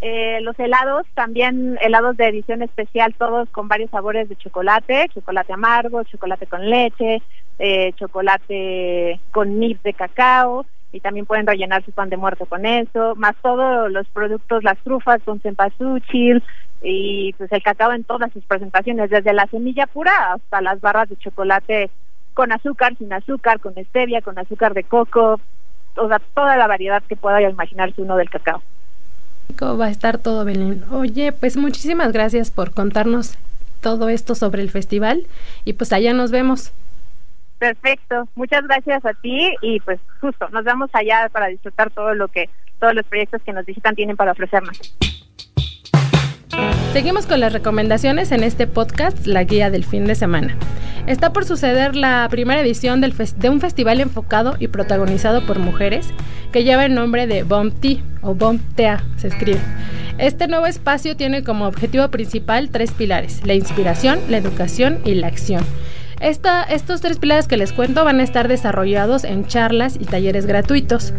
Eh, 0.00 0.40
los 0.40 0.58
helados, 0.58 1.06
también 1.14 1.78
helados 1.82 2.16
de 2.16 2.26
edición 2.26 2.62
especial, 2.62 3.14
todos 3.16 3.48
con 3.50 3.68
varios 3.68 3.90
sabores 3.90 4.28
de 4.28 4.36
chocolate, 4.36 5.08
chocolate 5.14 5.52
amargo, 5.52 6.02
chocolate 6.04 6.46
con 6.46 6.68
leche, 6.68 7.22
eh, 7.60 7.92
chocolate 7.96 9.20
con 9.30 9.60
nib 9.60 9.80
de 9.82 9.92
cacao, 9.94 10.66
y 10.92 11.00
también 11.00 11.26
pueden 11.26 11.46
rellenar 11.46 11.84
su 11.84 11.92
pan 11.92 12.10
de 12.10 12.16
muerto 12.16 12.46
con 12.46 12.66
eso, 12.66 13.14
más 13.16 13.36
todos 13.42 13.90
los 13.92 14.08
productos, 14.08 14.64
las 14.64 14.78
trufas 14.78 15.22
con 15.24 15.40
cempasúchil 15.40 16.42
y 16.82 17.32
pues 17.34 17.52
el 17.52 17.62
cacao 17.62 17.92
en 17.92 18.04
todas 18.04 18.32
sus 18.32 18.44
presentaciones, 18.44 19.10
desde 19.10 19.32
la 19.32 19.46
semilla 19.46 19.86
pura 19.86 20.32
hasta 20.32 20.60
las 20.60 20.80
barras 20.80 21.08
de 21.08 21.16
chocolate 21.16 21.90
con 22.34 22.50
azúcar, 22.52 22.96
sin 22.96 23.12
azúcar, 23.12 23.60
con 23.60 23.74
stevia, 23.74 24.22
con 24.22 24.38
azúcar 24.38 24.74
de 24.74 24.84
coco, 24.84 25.40
toda, 25.94 26.18
toda 26.34 26.56
la 26.56 26.66
variedad 26.66 27.02
que 27.08 27.16
pueda 27.16 27.40
imaginarse 27.42 28.02
uno 28.02 28.16
del 28.16 28.30
cacao. 28.30 28.62
Va 29.62 29.86
a 29.86 29.90
estar 29.90 30.18
todo 30.18 30.44
Belén. 30.44 30.84
Oye, 30.90 31.32
pues 31.32 31.56
muchísimas 31.56 32.12
gracias 32.12 32.50
por 32.50 32.72
contarnos 32.72 33.36
todo 33.80 34.08
esto 34.08 34.34
sobre 34.34 34.62
el 34.62 34.70
festival 34.70 35.26
y 35.64 35.74
pues 35.74 35.92
allá 35.92 36.14
nos 36.14 36.30
vemos. 36.30 36.72
Perfecto, 37.60 38.26
muchas 38.36 38.66
gracias 38.66 39.04
a 39.04 39.12
ti 39.12 39.54
y 39.60 39.80
pues 39.80 40.00
justo, 40.18 40.48
nos 40.48 40.64
vemos 40.64 40.88
allá 40.94 41.28
para 41.30 41.48
disfrutar 41.48 41.90
todo 41.90 42.14
lo 42.14 42.28
que, 42.28 42.48
todos 42.78 42.94
los 42.94 43.04
proyectos 43.04 43.42
que 43.42 43.52
nos 43.52 43.66
visitan 43.66 43.94
tienen 43.94 44.16
para 44.16 44.32
ofrecernos. 44.32 44.80
Seguimos 46.94 47.26
con 47.26 47.38
las 47.38 47.52
recomendaciones 47.52 48.32
en 48.32 48.44
este 48.44 48.66
podcast, 48.66 49.26
la 49.26 49.44
guía 49.44 49.68
del 49.68 49.84
fin 49.84 50.06
de 50.06 50.14
semana. 50.14 50.56
Está 51.06 51.34
por 51.34 51.44
suceder 51.44 51.94
la 51.94 52.26
primera 52.30 52.62
edición 52.62 53.02
de 53.02 53.50
un 53.50 53.60
festival 53.60 54.00
enfocado 54.00 54.56
y 54.58 54.68
protagonizado 54.68 55.42
por 55.42 55.58
mujeres 55.58 56.08
que 56.52 56.64
lleva 56.64 56.86
el 56.86 56.94
nombre 56.94 57.26
de 57.26 57.42
Bomb 57.42 57.78
Tea 57.78 58.02
o 58.22 58.34
Bomb 58.34 58.62
Tea, 58.74 59.04
se 59.18 59.28
escribe. 59.28 59.60
Este 60.16 60.48
nuevo 60.48 60.64
espacio 60.64 61.14
tiene 61.14 61.44
como 61.44 61.66
objetivo 61.66 62.08
principal 62.08 62.70
tres 62.70 62.92
pilares, 62.92 63.46
la 63.46 63.52
inspiración, 63.52 64.18
la 64.30 64.38
educación 64.38 65.00
y 65.04 65.14
la 65.14 65.26
acción 65.26 65.62
estos 66.20 67.00
tres 67.00 67.18
pilares 67.18 67.48
que 67.48 67.56
les 67.56 67.72
cuento 67.72 68.04
van 68.04 68.20
a 68.20 68.22
estar 68.22 68.46
desarrollados 68.46 69.24
en 69.24 69.46
charlas 69.46 69.96
y 69.98 70.04
talleres 70.04 70.46
gratuitos. 70.46 71.14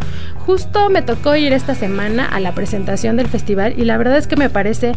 Justo 0.46 0.90
me 0.90 1.02
tocó 1.02 1.36
ir 1.36 1.54
esta 1.54 1.76
semana 1.76 2.26
a 2.26 2.40
la 2.40 2.54
presentación 2.54 3.18
del 3.18 3.28
festival 3.28 3.74
y 3.78 3.86
la 3.86 3.98
verdad 3.98 4.18
es 4.18 4.28
que 4.28 4.36
me 4.36 4.50
parece 4.50 4.94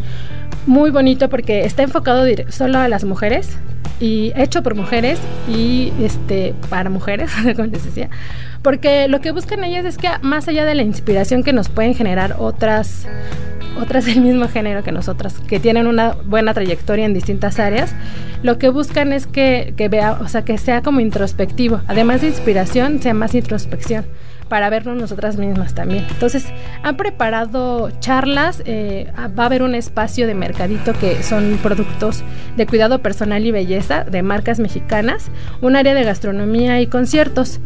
muy 0.65 0.91
bonito 0.91 1.29
porque 1.29 1.65
está 1.65 1.83
enfocado 1.83 2.25
solo 2.49 2.79
a 2.79 2.87
las 2.87 3.03
mujeres 3.03 3.57
y 3.99 4.33
hecho 4.35 4.61
por 4.61 4.75
mujeres 4.75 5.19
y 5.47 5.91
este 6.01 6.53
para 6.69 6.89
mujeres, 6.89 7.31
como 7.55 7.67
les 7.67 7.83
decía, 7.85 8.09
porque 8.61 9.07
lo 9.07 9.21
que 9.21 9.31
buscan 9.31 9.63
ellas 9.63 9.85
es 9.85 9.97
que 9.97 10.09
más 10.21 10.47
allá 10.47 10.65
de 10.65 10.75
la 10.75 10.83
inspiración 10.83 11.43
que 11.43 11.53
nos 11.53 11.69
pueden 11.69 11.95
generar 11.95 12.35
otras 12.39 13.07
otras 13.79 14.05
del 14.05 14.21
mismo 14.21 14.47
género 14.47 14.83
que 14.83 14.91
nosotras, 14.91 15.39
que 15.47 15.59
tienen 15.59 15.87
una 15.87 16.13
buena 16.25 16.53
trayectoria 16.53 17.05
en 17.05 17.13
distintas 17.13 17.59
áreas, 17.59 17.93
lo 18.43 18.57
que 18.57 18.69
buscan 18.69 19.13
es 19.13 19.27
que, 19.27 19.73
vea, 19.89 20.13
o 20.21 20.27
sea, 20.27 20.43
que 20.43 20.57
sea 20.57 20.81
como 20.81 20.99
introspectivo, 20.99 21.81
además 21.87 22.21
de 22.21 22.27
inspiración, 22.27 23.01
sea 23.01 23.13
más 23.13 23.35
introspección 23.35 24.05
para 24.47 24.69
vernos 24.69 24.95
nosotras 24.95 25.37
mismas 25.37 25.73
también. 25.73 26.05
Entonces, 26.11 26.45
han 26.83 26.97
preparado 26.97 27.89
charlas, 27.99 28.61
eh, 28.65 29.11
va 29.17 29.43
a 29.43 29.45
haber 29.47 29.63
un 29.63 29.73
espacio 29.73 30.27
de 30.27 30.35
mercadito 30.35 30.93
que 30.93 31.23
son 31.23 31.57
productos 31.63 32.23
de 32.55 32.67
cuidado 32.67 32.99
personal 32.99 33.43
y 33.43 33.51
belleza 33.51 34.03
de 34.03 34.21
marcas 34.21 34.59
mexicanas, 34.59 35.31
un 35.61 35.75
área 35.75 35.95
de 35.95 36.03
gastronomía 36.03 36.79
y 36.81 36.87
conciertos. 36.87 37.59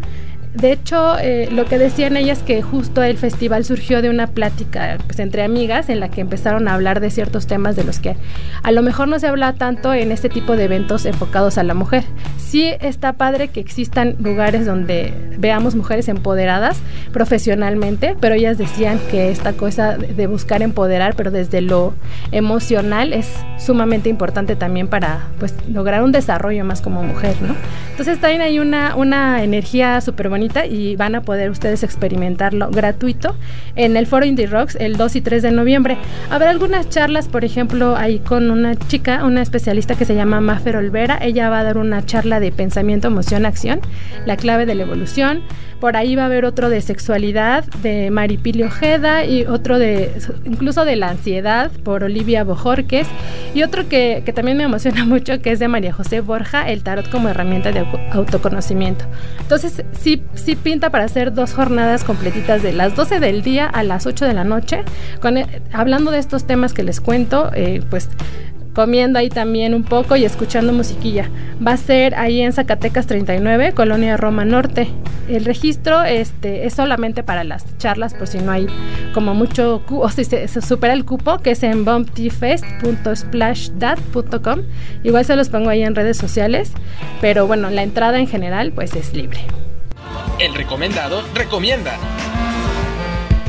De 0.53 0.71
hecho, 0.71 1.17
eh, 1.19 1.47
lo 1.51 1.65
que 1.65 1.77
decían 1.77 2.17
ellas 2.17 2.41
que 2.41 2.63
justo 2.63 3.03
el 3.03 3.17
festival 3.17 3.65
surgió 3.65 4.01
de 4.01 4.09
una 4.09 4.25
plática 4.25 4.97
pues, 5.05 5.19
entre 5.19 5.43
amigas 5.43 5.89
en 5.89 5.99
la 5.99 6.09
que 6.09 6.21
empezaron 6.21 6.67
a 6.67 6.73
hablar 6.73 7.01
de 7.01 7.11
ciertos 7.11 7.45
temas 7.45 7.75
de 7.75 7.83
los 7.83 7.99
que 7.99 8.15
a 8.63 8.71
lo 8.71 8.81
mejor 8.81 9.07
no 9.07 9.19
se 9.19 9.27
habla 9.27 9.53
tanto 9.53 9.93
en 9.93 10.11
este 10.11 10.27
tipo 10.27 10.55
de 10.55 10.63
eventos 10.63 11.05
enfocados 11.05 11.59
a 11.59 11.63
la 11.63 11.75
mujer. 11.75 12.03
Sí 12.37 12.73
está 12.81 13.13
padre 13.13 13.49
que 13.49 13.59
existan 13.59 14.15
lugares 14.19 14.65
donde 14.65 15.13
veamos 15.37 15.75
mujeres 15.75 16.07
empoderadas 16.07 16.79
profesionalmente, 17.13 18.15
pero 18.19 18.33
ellas 18.33 18.57
decían 18.57 18.99
que 19.11 19.29
esta 19.29 19.53
cosa 19.53 19.97
de 19.97 20.25
buscar 20.25 20.63
empoderar, 20.63 21.15
pero 21.15 21.29
desde 21.29 21.61
lo 21.61 21.93
emocional, 22.31 23.13
es 23.13 23.27
sumamente 23.59 24.09
importante 24.09 24.55
también 24.55 24.87
para 24.87 25.27
pues, 25.37 25.53
lograr 25.69 26.01
un 26.01 26.11
desarrollo 26.11 26.65
más 26.65 26.81
como 26.81 27.03
mujer, 27.03 27.35
¿no? 27.41 27.55
Entonces 27.99 28.21
también 28.21 28.41
hay 28.41 28.59
una, 28.59 28.95
una 28.95 29.43
energía 29.43 29.99
súper 29.99 30.29
bonita 30.29 30.65
y 30.65 30.95
van 30.95 31.15
a 31.15 31.21
poder 31.21 31.49
ustedes 31.49 31.83
experimentarlo 31.83 32.69
gratuito 32.71 33.35
en 33.75 33.97
el 33.97 34.07
foro 34.07 34.25
Indie 34.25 34.47
Rocks 34.47 34.77
el 34.79 34.95
2 34.95 35.17
y 35.17 35.21
3 35.21 35.43
de 35.43 35.51
noviembre. 35.51 35.97
Habrá 36.29 36.49
algunas 36.49 36.87
charlas, 36.87 37.27
por 37.27 37.43
ejemplo, 37.43 37.97
ahí 37.97 38.19
con 38.19 38.51
una 38.51 38.77
chica, 38.77 39.25
una 39.25 39.41
especialista 39.41 39.95
que 39.95 40.05
se 40.05 40.15
llama 40.15 40.39
Mafer 40.39 40.77
Olvera. 40.77 41.19
Ella 41.21 41.49
va 41.49 41.59
a 41.59 41.63
dar 41.65 41.77
una 41.77 42.05
charla 42.05 42.39
de 42.39 42.53
pensamiento, 42.53 43.09
emoción, 43.09 43.45
acción, 43.45 43.81
la 44.25 44.37
clave 44.37 44.65
de 44.65 44.75
la 44.75 44.83
evolución. 44.83 45.43
Por 45.79 45.95
ahí 45.95 46.15
va 46.15 46.23
a 46.23 46.25
haber 46.25 46.45
otro 46.45 46.69
de 46.69 46.81
sexualidad 46.81 47.65
de 47.81 48.11
Maripili 48.11 48.63
Ojeda 48.63 49.25
y 49.25 49.45
otro 49.45 49.79
de 49.79 50.11
incluso 50.45 50.85
de 50.85 50.95
la 50.95 51.09
ansiedad 51.09 51.71
por 51.83 52.03
Olivia 52.03 52.43
Bojorques 52.43 53.07
y 53.53 53.63
otro 53.63 53.87
que, 53.87 54.23
que 54.25 54.33
también 54.33 54.57
me 54.57 54.63
emociona 54.63 55.05
mucho 55.05 55.41
que 55.41 55.51
es 55.51 55.59
de 55.59 55.67
María 55.67 55.93
José 55.93 56.21
Borja, 56.21 56.69
el 56.69 56.83
tarot 56.83 57.09
como 57.09 57.29
herramienta 57.29 57.71
de 57.71 57.85
autoconocimiento. 58.11 59.05
Entonces 59.39 59.83
sí, 59.99 60.21
sí 60.33 60.55
pinta 60.55 60.89
para 60.89 61.05
hacer 61.05 61.33
dos 61.33 61.53
jornadas 61.53 62.03
completitas 62.03 62.61
de 62.63 62.73
las 62.73 62.95
12 62.95 63.19
del 63.19 63.41
día 63.41 63.65
a 63.65 63.83
las 63.83 64.05
8 64.05 64.25
de 64.25 64.33
la 64.33 64.43
noche, 64.43 64.83
eh, 65.23 65.61
hablando 65.71 66.11
de 66.11 66.19
estos 66.19 66.45
temas 66.45 66.73
que 66.73 66.83
les 66.83 67.01
cuento, 67.01 67.51
eh, 67.53 67.81
pues 67.89 68.09
comiendo 68.73 69.19
ahí 69.19 69.29
también 69.29 69.73
un 69.73 69.83
poco 69.83 70.15
y 70.15 70.23
escuchando 70.25 70.73
musiquilla. 70.73 71.29
Va 71.65 71.71
a 71.73 71.77
ser 71.77 72.15
ahí 72.15 72.41
en 72.41 72.51
Zacatecas 72.53 73.05
39, 73.07 73.73
Colonia 73.73 74.17
Roma 74.17 74.45
Norte. 74.45 74.87
El 75.27 75.45
registro 75.45 76.03
este, 76.03 76.65
es 76.65 76.73
solamente 76.73 77.23
para 77.23 77.43
las 77.43 77.77
charlas, 77.77 78.13
por 78.13 78.27
si 78.27 78.37
no 78.39 78.51
hay 78.51 78.67
como 79.13 79.35
mucho, 79.35 79.83
o 79.89 80.09
si 80.09 80.23
se, 80.23 80.47
supera 80.61 80.93
el 80.93 81.03
cupo, 81.05 81.39
que 81.39 81.51
es 81.51 81.63
en 81.63 81.83
bumptfest.splashdad.com. 81.85 84.59
Igual 85.03 85.25
se 85.25 85.35
los 85.35 85.49
pongo 85.49 85.69
ahí 85.69 85.83
en 85.83 85.93
redes 85.95 86.17
sociales, 86.17 86.71
pero 87.21 87.47
bueno, 87.47 87.69
la 87.69 87.83
entrada 87.83 88.19
en 88.19 88.27
general 88.27 88.71
pues 88.71 88.95
es 88.95 89.13
libre. 89.13 89.41
El 90.39 90.55
recomendado 90.55 91.21
recomienda. 91.35 91.97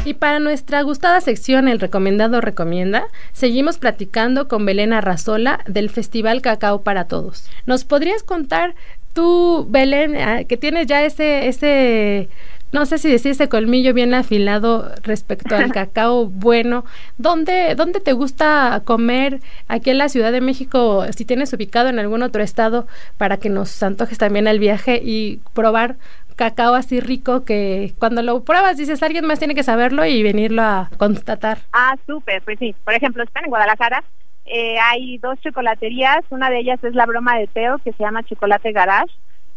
Y 0.04 0.14
para 0.14 0.38
nuestra 0.38 0.80
gustada 0.82 1.20
sección 1.20 1.68
El 1.68 1.78
Recomendado 1.78 2.40
Recomienda, 2.40 3.04
seguimos 3.32 3.76
platicando 3.76 4.48
con 4.48 4.64
Belén 4.64 4.94
Arrazola 4.94 5.60
del 5.66 5.90
Festival 5.90 6.40
Cacao 6.40 6.82
para 6.82 7.04
Todos. 7.04 7.50
¿Nos 7.66 7.84
podrías 7.84 8.22
contar 8.22 8.74
tú, 9.12 9.66
Belén, 9.68 10.16
ah, 10.16 10.44
que 10.44 10.56
tienes 10.56 10.86
ya 10.86 11.04
ese, 11.04 11.48
ese 11.48 12.28
no 12.72 12.86
sé 12.86 12.98
si 12.98 13.10
decir 13.10 13.32
ese 13.32 13.48
colmillo 13.48 13.92
bien 13.92 14.14
afilado 14.14 14.90
respecto 15.02 15.56
al 15.56 15.72
cacao 15.72 16.26
bueno. 16.26 16.84
¿Dónde, 17.18 17.74
¿Dónde 17.74 18.00
te 18.00 18.12
gusta 18.12 18.82
comer 18.84 19.40
aquí 19.68 19.90
en 19.90 19.98
la 19.98 20.08
Ciudad 20.08 20.32
de 20.32 20.40
México? 20.40 21.04
Si 21.14 21.24
tienes 21.24 21.52
ubicado 21.52 21.88
en 21.88 21.98
algún 21.98 22.22
otro 22.22 22.42
estado 22.42 22.86
para 23.18 23.38
que 23.38 23.50
nos 23.50 23.82
antojes 23.82 24.18
también 24.18 24.46
el 24.46 24.60
viaje 24.60 25.00
y 25.02 25.40
probar 25.52 25.96
cacao 26.36 26.74
así 26.74 27.00
rico 27.00 27.44
que 27.44 27.92
cuando 27.98 28.22
lo 28.22 28.44
pruebas 28.44 28.76
dices 28.76 29.02
alguien 29.02 29.26
más 29.26 29.38
tiene 29.38 29.54
que 29.54 29.62
saberlo 29.62 30.04
y 30.04 30.22
venirlo 30.22 30.62
a 30.62 30.90
constatar. 30.96 31.58
Ah, 31.72 31.96
súper, 32.06 32.42
pues 32.42 32.58
sí. 32.58 32.74
Por 32.84 32.94
ejemplo, 32.94 33.22
están 33.22 33.44
en 33.44 33.50
Guadalajara. 33.50 34.02
Eh, 34.46 34.76
hay 34.78 35.18
dos 35.18 35.38
chocolaterías, 35.40 36.24
una 36.30 36.50
de 36.50 36.58
ellas 36.58 36.82
es 36.82 36.94
la 36.94 37.06
broma 37.06 37.38
de 37.38 37.46
Teo 37.46 37.78
que 37.78 37.92
se 37.92 38.02
llama 38.02 38.24
Chocolate 38.24 38.72
Garage, 38.72 39.14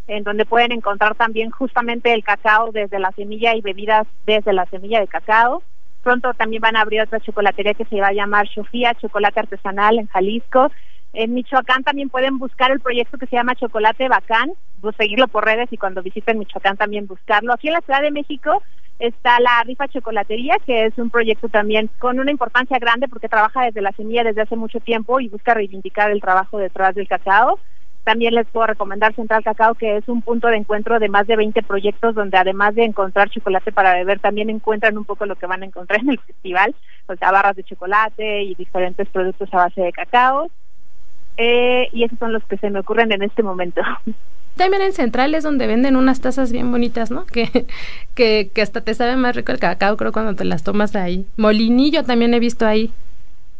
en 0.07 0.23
donde 0.23 0.45
pueden 0.45 0.71
encontrar 0.71 1.15
también 1.15 1.49
justamente 1.49 2.13
el 2.13 2.23
cacao 2.23 2.71
desde 2.71 2.99
la 2.99 3.11
semilla 3.11 3.55
y 3.55 3.61
bebidas 3.61 4.05
desde 4.25 4.53
la 4.53 4.65
semilla 4.67 4.99
de 4.99 5.07
cacao. 5.07 5.63
Pronto 6.03 6.33
también 6.33 6.61
van 6.61 6.75
a 6.75 6.81
abrir 6.81 7.01
otra 7.01 7.21
chocolatería 7.21 7.73
que 7.73 7.85
se 7.85 8.01
va 8.01 8.07
a 8.07 8.13
llamar 8.13 8.47
Sofía 8.49 8.93
Chocolate 8.95 9.39
Artesanal 9.39 9.97
en 9.99 10.07
Jalisco. 10.07 10.69
En 11.13 11.33
Michoacán 11.33 11.83
también 11.83 12.09
pueden 12.09 12.37
buscar 12.37 12.71
el 12.71 12.81
proyecto 12.81 13.17
que 13.17 13.27
se 13.27 13.35
llama 13.35 13.55
Chocolate 13.55 14.09
Bacán, 14.09 14.51
pues 14.83 14.97
seguirlo 14.97 15.29
por 15.29 15.45
redes 15.45 15.71
y 15.71 15.77
cuando 15.77 16.03
visiten 16.03 16.37
Michoacán 16.37 16.75
también 16.75 17.07
buscarlo. 17.07 17.53
Aquí 17.53 17.69
en 17.69 17.73
la 17.73 17.81
Ciudad 17.81 18.01
de 18.01 18.11
México 18.11 18.61
está 18.99 19.39
la 19.39 19.63
rifa 19.63 19.87
chocolatería, 19.87 20.57
que 20.65 20.85
es 20.85 20.97
un 20.97 21.09
proyecto 21.09 21.47
también 21.47 21.89
con 21.99 22.19
una 22.19 22.31
importancia 22.31 22.77
grande 22.79 23.07
porque 23.07 23.29
trabaja 23.29 23.63
desde 23.63 23.81
la 23.81 23.93
semilla 23.93 24.23
desde 24.23 24.41
hace 24.41 24.57
mucho 24.57 24.81
tiempo 24.81 25.21
y 25.21 25.29
busca 25.29 25.53
reivindicar 25.53 26.11
el 26.11 26.21
trabajo 26.21 26.57
detrás 26.57 26.93
del 26.95 27.07
cacao. 27.07 27.59
También 28.03 28.35
les 28.35 28.45
puedo 28.47 28.67
recomendar 28.67 29.15
Central 29.15 29.45
Cacao, 29.45 29.75
que 29.75 29.95
es 29.95 30.09
un 30.09 30.21
punto 30.21 30.49
de 30.49 30.57
encuentro 30.57 30.99
de 30.99 31.07
más 31.07 31.25
de 31.25 31.37
20 31.37 31.63
proyectos 31.63 32.13
donde 32.13 32.37
además 32.37 32.75
de 32.75 32.83
encontrar 32.83 33.29
chocolate 33.29 33.71
para 33.71 33.93
beber, 33.93 34.19
también 34.19 34.49
encuentran 34.49 34.97
un 34.97 35.05
poco 35.05 35.25
lo 35.25 35.37
que 35.37 35.45
van 35.45 35.63
a 35.63 35.65
encontrar 35.65 36.01
en 36.01 36.09
el 36.09 36.19
festival, 36.19 36.75
o 37.07 37.15
sea, 37.15 37.31
barras 37.31 37.55
de 37.55 37.63
chocolate 37.63 38.43
y 38.43 38.55
diferentes 38.55 39.07
productos 39.07 39.47
a 39.53 39.57
base 39.57 39.79
de 39.79 39.93
cacao. 39.93 40.49
Eh, 41.37 41.87
y 41.93 42.03
esos 42.03 42.19
son 42.19 42.33
los 42.33 42.43
que 42.43 42.57
se 42.57 42.69
me 42.69 42.79
ocurren 42.79 43.11
en 43.13 43.23
este 43.23 43.41
momento. 43.41 43.81
También 44.55 44.83
en 44.83 44.93
Central 44.93 45.33
es 45.33 45.43
donde 45.43 45.67
venden 45.67 45.95
unas 45.95 46.21
tazas 46.21 46.51
bien 46.51 46.71
bonitas, 46.71 47.11
¿no? 47.11 47.25
Que, 47.25 47.65
que, 48.15 48.49
que 48.53 48.61
hasta 48.61 48.81
te 48.81 48.93
sabe 48.93 49.15
más 49.15 49.35
rico 49.35 49.51
el 49.51 49.59
cacao, 49.59 49.97
creo, 49.97 50.11
cuando 50.11 50.35
te 50.35 50.45
las 50.45 50.63
tomas 50.63 50.95
ahí. 50.95 51.25
Molinillo 51.37 52.03
también 52.03 52.33
he 52.33 52.39
visto 52.39 52.65
ahí. 52.65 52.91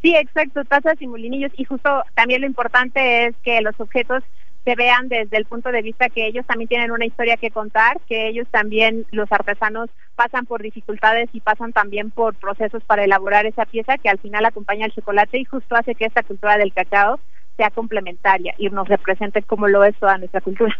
Sí, 0.01 0.15
exacto, 0.15 0.63
tazas 0.65 1.01
y 1.01 1.07
molinillos. 1.07 1.51
Y 1.57 1.63
justo 1.63 2.03
también 2.13 2.41
lo 2.41 2.47
importante 2.47 3.27
es 3.27 3.35
que 3.43 3.61
los 3.61 3.79
objetos 3.79 4.23
se 4.65 4.75
vean 4.75 5.09
desde 5.09 5.37
el 5.37 5.45
punto 5.45 5.71
de 5.71 5.81
vista 5.81 6.09
que 6.09 6.25
ellos 6.25 6.45
también 6.45 6.69
tienen 6.69 6.91
una 6.91 7.05
historia 7.05 7.37
que 7.37 7.51
contar, 7.51 7.99
que 8.07 8.27
ellos 8.27 8.47
también, 8.49 9.05
los 9.11 9.31
artesanos, 9.31 9.89
pasan 10.15 10.45
por 10.45 10.61
dificultades 10.61 11.29
y 11.33 11.41
pasan 11.41 11.73
también 11.73 12.11
por 12.11 12.35
procesos 12.35 12.83
para 12.83 13.03
elaborar 13.03 13.45
esa 13.45 13.65
pieza 13.65 13.97
que 13.97 14.09
al 14.09 14.19
final 14.19 14.45
acompaña 14.45 14.85
el 14.85 14.93
chocolate 14.93 15.39
y 15.39 15.45
justo 15.45 15.75
hace 15.75 15.95
que 15.95 16.05
esta 16.05 16.23
cultura 16.23 16.57
del 16.57 16.73
cacao 16.73 17.19
sea 17.57 17.69
complementaria 17.69 18.53
y 18.57 18.69
nos 18.69 18.87
represente 18.87 19.41
como 19.43 19.67
lo 19.67 19.83
es 19.83 19.95
toda 19.97 20.17
nuestra 20.17 20.41
cultura. 20.41 20.75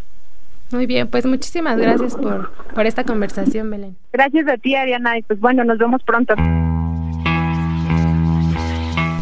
Muy 0.72 0.86
bien, 0.86 1.08
pues 1.08 1.26
muchísimas 1.26 1.76
gracias 1.76 2.16
por, 2.16 2.50
por 2.74 2.86
esta 2.86 3.04
conversación, 3.04 3.70
Belén. 3.70 3.96
Gracias 4.12 4.48
a 4.48 4.56
ti, 4.56 4.74
Ariana, 4.74 5.18
y 5.18 5.22
pues 5.22 5.38
bueno, 5.38 5.62
nos 5.62 5.78
vemos 5.78 6.02
pronto. 6.02 6.34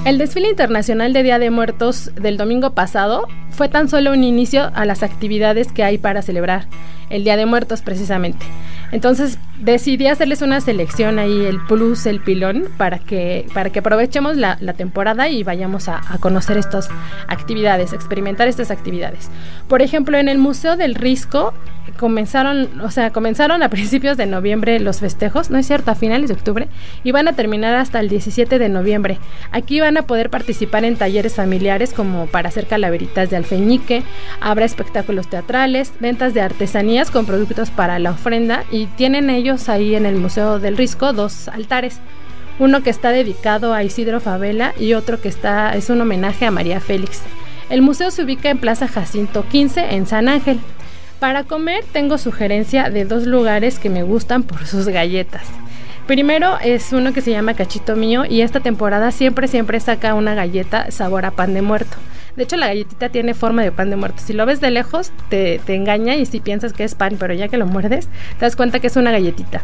El 0.05 0.19
desfile 0.19 0.49
internacional 0.49 1.13
de 1.13 1.23
Día 1.23 1.39
de 1.39 1.51
Muertos 1.51 2.13
del 2.17 2.37
domingo 2.37 2.75
pasado 2.75 3.29
fue 3.51 3.69
tan 3.69 3.89
solo 3.89 4.13
un 4.13 4.25
inicio 4.25 4.73
a 4.75 4.85
las 4.85 5.05
actividades 5.05 5.71
que 5.73 5.85
hay 5.85 5.97
para 5.97 6.23
celebrar 6.23 6.67
el 7.09 7.23
Día 7.23 7.37
de 7.37 7.47
Muertos 7.47 7.83
precisamente. 7.83 8.45
Entonces 8.93 9.39
decidí 9.59 10.07
hacerles 10.07 10.43
una 10.43 10.61
selección 10.61 11.19
ahí, 11.19 11.47
el 11.47 11.59
plus, 11.67 12.05
el 12.05 12.21
pilón, 12.21 12.69
para 12.77 12.99
que, 12.99 13.47
para 13.55 13.71
que 13.71 13.79
aprovechemos 13.79 14.37
la, 14.37 14.57
temporada 14.75 15.29
y 15.29 15.43
vayamos 15.43 15.89
a, 15.89 16.01
conocer 16.21 16.59
estas 16.59 16.89
actividades, 17.27 17.93
experimentar 17.95 18.49
estas 18.49 18.71
actividades. 18.71 19.31
Por 19.67 19.83
ejemplo, 19.83 20.19
en 20.19 20.29
el 20.29 20.39
Museo 20.39 20.77
del 20.77 20.95
Risco 20.95 21.55
comenzaron, 21.99 22.81
o 22.81 22.91
sea, 22.91 23.11
comenzaron 23.11 23.63
a 23.63 23.69
principios 23.69 24.17
de 24.17 24.27
noviembre 24.27 24.79
los 24.81 25.01
festejos, 25.01 25.51
no 25.51 25.59
es 25.59 25.67
cierto, 25.67 25.91
a 25.91 25.95
finales 25.95 26.29
de 26.29 26.35
octubre, 26.35 26.69
y 27.05 27.13
van 27.13 27.29
a 27.29 27.33
terminar 27.35 27.75
hasta 27.75 28.01
el 28.01 28.09
17 28.09 28.59
de 28.59 28.69
noviembre. 28.69 29.19
Aquí 29.51 29.81
van 29.81 29.97
a 29.97 30.03
poder 30.03 30.31
participar 30.31 30.85
en 30.85 30.97
talleres 30.97 31.35
familiares 31.35 31.93
como 31.93 32.27
para 32.27 32.49
hacer 32.49 32.67
calaveritas 32.67 33.31
de 33.31 33.37
alfeñique, 33.37 34.03
habrá 34.41 34.65
espectáculos 34.65 35.29
teatrales, 35.29 35.93
ventas 36.01 36.35
de 36.35 36.41
artesanías 36.41 37.11
con 37.11 37.27
productos 37.27 37.71
para 37.71 37.99
la 37.99 38.11
ofrenda 38.11 38.65
y 38.71 38.87
tienen 38.87 39.31
ellos 39.31 39.69
ahí 39.69 39.95
en 39.95 40.07
el 40.07 40.17
Museo 40.17 40.59
del 40.59 40.77
Risco 40.77 41.13
dos 41.13 41.49
altares. 41.49 42.01
Uno 42.59 42.83
que 42.83 42.91
está 42.91 43.11
dedicado 43.11 43.73
a 43.73 43.83
Isidro 43.83 44.21
Favela 44.21 44.75
y 44.79 44.95
otro 44.95 45.21
que 45.21 45.29
está 45.29 45.75
es 45.75 45.91
un 45.91 46.01
homenaje 46.01 46.47
a 46.47 46.51
María 46.51 46.81
Félix. 46.81 47.23
El 47.71 47.83
museo 47.83 48.11
se 48.11 48.23
ubica 48.23 48.51
en 48.51 48.59
Plaza 48.59 48.87
Jacinto 48.87 49.47
15 49.49 49.95
en 49.95 50.07
San 50.07 50.29
Ángel. 50.29 50.61
Para 51.23 51.45
comer 51.45 51.85
tengo 51.93 52.19
sugerencia 52.19 52.91
de 52.91 53.05
dos 53.05 53.29
lugares 53.29 53.79
que 53.79 53.89
me 53.89 54.03
gustan 54.03 54.43
por 54.43 54.67
sus 54.67 54.89
galletas. 54.89 55.45
Primero 56.09 56.59
es 56.59 56.93
uno 56.93 57.13
que 57.13 57.21
se 57.21 57.31
llama 57.31 57.55
Cachito 57.55 57.95
Mío 57.95 58.25
y 58.25 58.41
esta 58.41 58.59
temporada 58.59 59.13
siempre 59.13 59.47
siempre 59.47 59.79
saca 59.79 60.15
una 60.15 60.35
galleta 60.35 60.91
sabor 60.91 61.25
a 61.25 61.31
pan 61.31 61.55
de 61.55 61.63
muerto. 61.63 61.97
De 62.35 62.43
hecho, 62.43 62.57
la 62.57 62.67
galletita 62.67 63.09
tiene 63.11 63.35
forma 63.35 63.63
de 63.63 63.71
pan 63.71 63.89
de 63.89 63.95
muerto. 63.95 64.21
Si 64.21 64.33
lo 64.33 64.47
ves 64.47 64.61
de 64.61 64.73
lejos, 64.73 65.13
te, 65.29 65.61
engaña 65.69 66.17
y 66.17 66.27
si 66.27 66.41
piensas 66.41 66.73
que 66.73 66.83
es 66.83 66.97
pan, 66.97 67.15
pero 67.21 67.35
ya 67.35 67.47
que 67.47 67.57
lo 67.57 67.67
muerdes, 67.67 68.09
te 68.41 68.45
das 68.45 68.57
cuenta 68.57 68.81
que 68.81 68.89
es 68.89 68.97
una 68.97 69.13
galletita. 69.13 69.63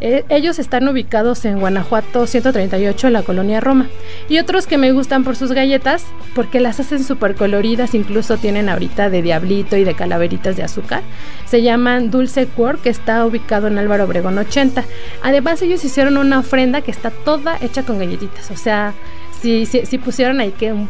Eh, 0.00 0.24
ellos 0.28 0.58
están 0.58 0.86
ubicados 0.88 1.44
en 1.44 1.58
Guanajuato 1.58 2.26
138, 2.26 3.10
la 3.10 3.22
colonia 3.22 3.60
Roma. 3.60 3.88
Y 4.28 4.38
otros 4.38 4.66
que 4.66 4.78
me 4.78 4.92
gustan 4.92 5.24
por 5.24 5.34
sus 5.34 5.52
galletas, 5.52 6.04
porque 6.34 6.60
las 6.60 6.78
hacen 6.78 7.02
súper 7.02 7.34
coloridas, 7.34 7.94
incluso 7.94 8.36
tienen 8.36 8.68
ahorita 8.68 9.10
de 9.10 9.22
diablito 9.22 9.76
y 9.76 9.84
de 9.84 9.94
calaveritas 9.94 10.56
de 10.56 10.62
azúcar. 10.62 11.02
Se 11.46 11.62
llaman 11.62 12.10
Dulce 12.10 12.46
Cuor, 12.46 12.78
que 12.78 12.90
está 12.90 13.24
ubicado 13.24 13.66
en 13.66 13.78
Álvaro 13.78 14.04
Obregón 14.04 14.38
80. 14.38 14.84
Además, 15.22 15.62
ellos 15.62 15.84
hicieron 15.84 16.16
una 16.16 16.38
ofrenda 16.38 16.80
que 16.82 16.90
está 16.90 17.10
toda 17.10 17.58
hecha 17.60 17.82
con 17.82 17.98
galletitas. 17.98 18.50
O 18.50 18.56
sea, 18.56 18.94
si, 19.40 19.66
si, 19.66 19.98
pusieron 19.98 20.40
ahí 20.40 20.50
que 20.50 20.72
un, 20.72 20.88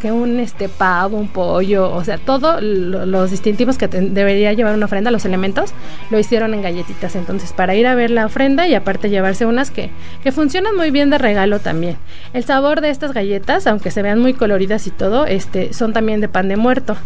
que 0.00 0.12
un 0.12 0.38
este 0.38 0.68
pavo, 0.68 1.16
un 1.16 1.28
pollo, 1.28 1.90
o 1.92 2.04
sea, 2.04 2.18
todos 2.18 2.62
los 2.62 3.30
distintivos 3.30 3.78
que 3.78 3.88
debería 3.88 4.52
llevar 4.52 4.74
una 4.74 4.86
ofrenda, 4.86 5.10
los 5.10 5.24
elementos, 5.24 5.72
lo 6.10 6.18
hicieron 6.18 6.54
en 6.54 6.62
galletitas. 6.62 7.16
Entonces, 7.16 7.52
para 7.52 7.74
ir 7.74 7.86
a 7.86 7.94
ver 7.94 8.10
la 8.10 8.26
ofrenda 8.26 8.66
y 8.68 8.74
aparte 8.74 9.10
llevarse 9.10 9.46
unas 9.46 9.70
que, 9.70 9.90
que 10.22 10.32
funcionan 10.32 10.76
muy 10.76 10.90
bien 10.90 11.10
de 11.10 11.18
regalo 11.18 11.58
también. 11.58 11.96
El 12.32 12.44
sabor 12.44 12.80
de 12.80 12.90
estas 12.90 13.12
galletas, 13.12 13.66
aunque 13.66 13.90
se 13.90 14.02
vean 14.02 14.20
muy 14.20 14.34
coloridas 14.34 14.86
y 14.86 14.90
todo, 14.90 15.26
este, 15.26 15.72
son 15.72 15.92
también 15.92 16.20
de 16.20 16.28
pan 16.28 16.48
de 16.48 16.56
muerto. 16.56 16.96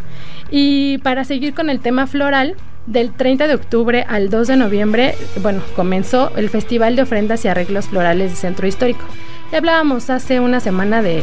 Y 0.50 0.98
para 0.98 1.24
seguir 1.24 1.54
con 1.54 1.70
el 1.70 1.80
tema 1.80 2.06
floral, 2.06 2.56
del 2.86 3.12
30 3.12 3.46
de 3.46 3.54
octubre 3.54 4.04
al 4.06 4.28
2 4.28 4.46
de 4.46 4.56
noviembre, 4.56 5.14
bueno, 5.40 5.62
comenzó 5.74 6.32
el 6.36 6.50
Festival 6.50 6.96
de 6.96 7.02
Ofrendas 7.02 7.44
y 7.44 7.48
Arreglos 7.48 7.86
Florales 7.86 8.30
de 8.30 8.36
Centro 8.36 8.66
Histórico. 8.66 9.04
Ya 9.54 9.58
hablábamos 9.58 10.10
hace 10.10 10.40
una 10.40 10.58
semana 10.58 11.00
de, 11.00 11.22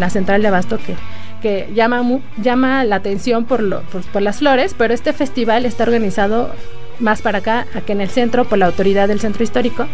la 0.00 0.10
central 0.10 0.42
de 0.42 0.48
abasto 0.48 0.80
que, 1.40 1.68
llama, 1.72 2.02
llama 2.42 2.82
la 2.82 2.96
atención 2.96 3.44
por, 3.44 3.62
las 3.62 4.38
flores, 4.38 4.74
pero 4.76 4.92
este 4.92 5.12
festival 5.12 5.64
está 5.64 5.84
organizado 5.84 6.50
más 6.98 7.22
para 7.22 7.38
acá, 7.38 7.68
aquí 7.76 7.92
en 7.92 8.00
el 8.00 8.08
centro, 8.08 8.46
por 8.46 8.58
la 8.58 8.66
autoridad 8.66 9.06
del 9.06 9.20
centro 9.20 9.44
histórico, 9.44 9.86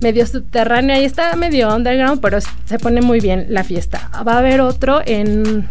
medio 0.00 0.26
subterráneo, 0.26 0.96
ahí 0.96 1.04
está 1.04 1.34
medio 1.36 1.74
underground, 1.74 2.20
pero 2.20 2.38
se 2.40 2.78
pone 2.78 3.00
muy 3.00 3.20
bien 3.20 3.46
la 3.48 3.64
fiesta. 3.64 4.10
Va 4.26 4.34
a 4.34 4.38
haber 4.38 4.60
otro 4.60 5.00
en, 5.04 5.68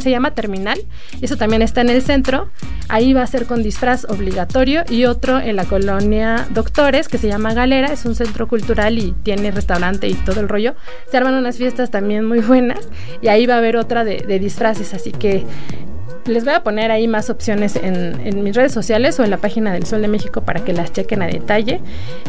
se 0.00 0.10
llama 0.10 0.34
Terminal, 0.34 0.78
eso 1.20 1.36
también 1.36 1.62
está 1.62 1.80
en 1.80 1.90
el 1.90 2.02
centro, 2.02 2.48
ahí 2.88 3.12
va 3.12 3.22
a 3.22 3.26
ser 3.26 3.46
con 3.46 3.62
disfraz 3.62 4.04
obligatorio 4.04 4.84
y 4.88 5.04
otro 5.04 5.40
en 5.40 5.56
la 5.56 5.64
colonia 5.64 6.46
Doctores 6.50 7.08
que 7.08 7.18
se 7.18 7.28
llama 7.28 7.54
Galera, 7.54 7.92
es 7.92 8.04
un 8.04 8.14
centro 8.14 8.48
cultural 8.48 8.98
y 8.98 9.12
tiene 9.22 9.50
restaurante 9.50 10.08
y 10.08 10.14
todo 10.14 10.40
el 10.40 10.48
rollo. 10.48 10.74
Se 11.10 11.16
arman 11.16 11.34
unas 11.34 11.56
fiestas 11.56 11.90
también 11.90 12.24
muy 12.24 12.40
buenas 12.40 12.88
y 13.20 13.28
ahí 13.28 13.46
va 13.46 13.54
a 13.54 13.58
haber 13.58 13.76
otra 13.76 14.04
de, 14.04 14.18
de 14.18 14.38
disfraces, 14.38 14.94
así 14.94 15.10
que 15.10 15.44
les 16.26 16.44
voy 16.44 16.54
a 16.54 16.62
poner 16.62 16.90
ahí 16.90 17.08
más 17.08 17.30
opciones 17.30 17.76
en, 17.76 18.42
mis 18.42 18.54
redes 18.54 18.72
sociales 18.72 19.18
o 19.20 19.24
en 19.24 19.30
la 19.30 19.38
página 19.38 19.72
del 19.72 19.86
Sol 19.86 20.02
de 20.02 20.08
México 20.08 20.42
para 20.42 20.64
que 20.64 20.72
las 20.72 20.92
chequen 20.92 21.22
a 21.22 21.26
detalle. 21.26 21.80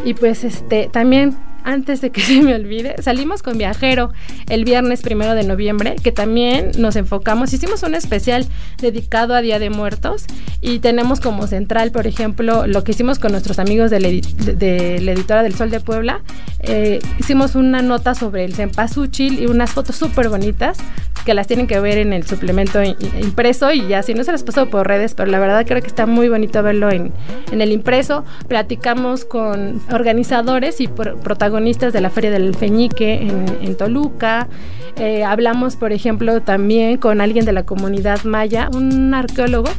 Y 0.04 0.14
pues 0.14 0.44
este 0.44 0.88
también 0.92 1.36
antes 1.64 2.00
de 2.00 2.10
que 2.10 2.20
se 2.20 2.40
me 2.40 2.54
olvide, 2.54 3.02
salimos 3.02 3.42
con 3.42 3.58
Viajero 3.58 4.12
el 4.48 4.64
viernes 4.64 5.02
primero 5.02 5.34
de 5.34 5.42
noviembre, 5.44 5.96
que 6.02 6.12
también 6.12 6.70
nos 6.78 6.94
enfocamos, 6.94 7.52
hicimos 7.52 7.82
un 7.82 7.94
especial 7.94 8.46
dedicado 8.80 9.34
a 9.34 9.40
Día 9.40 9.58
de 9.58 9.70
Muertos 9.70 10.26
y 10.60 10.78
tenemos 10.78 11.20
como 11.20 11.46
central, 11.46 11.90
por 11.90 12.06
ejemplo, 12.06 12.66
lo 12.66 12.84
que 12.84 12.92
hicimos 12.92 13.18
con 13.18 13.32
nuestros 13.32 13.58
amigos 13.58 13.90
de, 13.90 14.00
la 14.00 15.12
editora 15.12 15.42
del 15.42 15.54
Sol 15.54 15.70
de 15.70 15.80
Puebla. 15.80 16.20
Eh, 16.60 17.00
hicimos 17.18 17.54
una 17.54 17.82
nota 17.82 18.14
sobre 18.14 18.44
el 18.44 18.54
cempasúchil 18.54 19.42
y 19.42 19.46
unas 19.46 19.72
fotos 19.72 19.96
súper 19.96 20.28
bonitas 20.28 20.78
que 21.24 21.32
las 21.32 21.46
tienen 21.46 21.66
que 21.66 21.80
ver 21.80 21.96
en 21.96 22.12
el 22.12 22.26
suplemento 22.26 22.82
impreso 22.82 23.72
y 23.72 23.86
ya 23.88 24.02
si 24.02 24.12
no 24.12 24.24
se 24.24 24.32
las 24.32 24.42
paso 24.42 24.68
por 24.68 24.86
redes, 24.86 25.14
pero 25.14 25.30
la 25.30 25.38
verdad 25.38 25.64
creo 25.66 25.80
que 25.80 25.86
está 25.86 26.04
muy 26.04 26.28
bonito 26.28 26.62
verlo 26.62 26.90
en, 26.90 27.12
en 27.50 27.62
el 27.62 27.72
impreso. 27.72 28.24
Platicamos 28.46 29.24
con 29.24 29.80
organizadores 29.90 30.82
y 30.82 30.88
protagonistas 30.88 31.53
de 31.54 32.00
la 32.00 32.10
Feria 32.10 32.32
del 32.32 32.54
Feñique 32.54 33.28
en, 33.62 33.76
Toluca. 33.76 34.48
Eh, 34.96 35.22
hablamos, 35.22 35.76
por 35.76 35.92
ejemplo, 35.92 36.42
también 36.42 36.98
con 36.98 37.20
alguien 37.20 37.44
de 37.44 37.52
la 37.52 37.64
comunidad 37.64 38.24
maya, 38.24 38.68
un 38.74 39.14
arqueólogo 39.14 39.70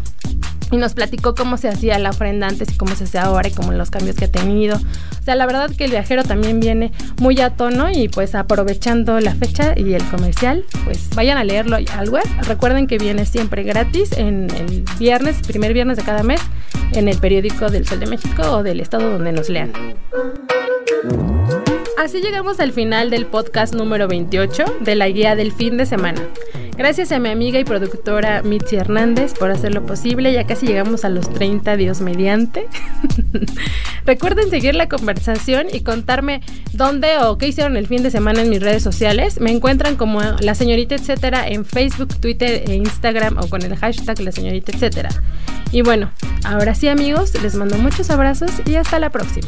y 0.72 0.78
nos 0.78 0.94
platicó 0.94 1.36
cómo 1.36 1.58
se 1.58 1.68
hacía 1.68 2.00
la 2.00 2.12
ofrenda 2.12 2.48
antes 2.48 2.72
y 2.74 2.78
cómo 2.78 2.96
se 2.96 3.04
hace 3.04 3.20
ahora 3.20 3.50
y 3.50 3.52
cómo 3.52 3.74
los 3.74 3.92
cambios 3.92 4.16
que 4.16 4.26
ha 4.26 4.32
tenido. 4.32 4.78
O 4.78 5.24
sea, 5.24 5.36
la 5.36 5.46
verdad 5.46 5.70
que 5.70 5.86
el 5.86 5.92
viajero 5.92 6.24
también 6.24 6.60
viene 6.60 6.92
muy 7.20 7.40
a 7.42 7.50
tono 7.50 7.92
y 7.92 8.08
pues 8.08 8.36
aprovechando 8.36 9.20
la 9.20 9.36
fecha 9.36 9.74
y 9.78 9.94
el 9.94 10.04
comercial, 10.06 10.64
pues 10.86 11.10
vayan 11.14 11.38
a 11.38 11.44
leerlo 11.44 11.76
al 11.76 12.10
web. 12.10 12.26
Recuerden 12.48 12.88
que 12.88 12.98
viene 12.98 13.26
siempre 13.26 13.64
gratis 13.64 14.12
en 14.14 14.48
el 14.52 14.86
viernes, 14.98 15.38
primer 15.46 15.74
viernes 15.74 15.98
de 15.98 16.04
cada 16.04 16.24
mes, 16.24 16.42
en 16.94 17.10
el 17.10 17.18
periódico 17.18 17.70
del 17.70 17.86
Sol 17.86 18.00
de 18.00 18.08
México 18.08 18.44
o 18.50 18.64
del 18.64 18.80
estado 18.80 19.10
donde 19.10 19.34
nos 19.34 19.50
lean. 19.50 19.74
Así 21.98 22.20
llegamos 22.20 22.60
al 22.60 22.74
final 22.74 23.10
del 23.10 23.26
podcast 23.26 23.74
número 23.74 24.08
28 24.10 24.66
de 24.82 24.96
la 24.96 25.08
guía 25.08 25.36
del 25.36 25.54
fin 25.54 25.78
de 25.78 25.86
semana. 25.86 26.22
Gracias 26.78 27.14
a 27.14 27.20
mi 27.20 27.30
amiga 27.30 27.58
y 27.58 27.64
productora 27.64 28.44
Mitzi 28.44 28.76
Hernández 28.76 29.34
por 29.34 29.50
hacerlo 29.50 29.86
posible. 29.86 30.34
Ya 30.34 30.46
casi 30.46 30.68
llegamos 30.68 31.06
a 31.06 31.10
los 31.10 31.34
30, 31.34 31.78
Dios 31.78 32.02
mediante. 32.02 32.68
Recuerden 34.06 34.50
seguir 34.50 34.76
la 34.76 34.90
conversación 34.90 35.68
y 35.72 35.82
contarme 35.82 36.42
dónde 36.74 37.18
o 37.20 37.38
qué 37.38 37.48
hicieron 37.48 37.78
el 37.78 37.88
fin 37.88 38.04
de 38.04 38.12
semana 38.12 38.42
en 38.42 38.50
mis 38.50 38.62
redes 38.62 38.84
sociales. 38.84 39.40
Me 39.40 39.52
encuentran 39.52 39.96
como 39.96 40.22
la 40.22 40.54
señorita 40.54 40.96
etcétera 40.96 41.48
en 41.48 41.64
Facebook, 41.64 42.14
Twitter 42.20 42.70
e 42.70 42.76
Instagram 42.76 43.38
o 43.38 43.48
con 43.48 43.62
el 43.62 43.74
hashtag 43.78 44.20
la 44.20 44.34
señorita 44.34 44.74
etcétera. 44.74 45.10
Y 45.72 45.82
bueno, 45.82 46.12
ahora 46.44 46.76
sí 46.76 46.90
amigos, 46.90 47.42
les 47.42 47.56
mando 47.56 47.78
muchos 47.78 48.10
abrazos 48.10 48.52
y 48.66 48.76
hasta 48.76 49.00
la 49.00 49.12
próxima. 49.12 49.48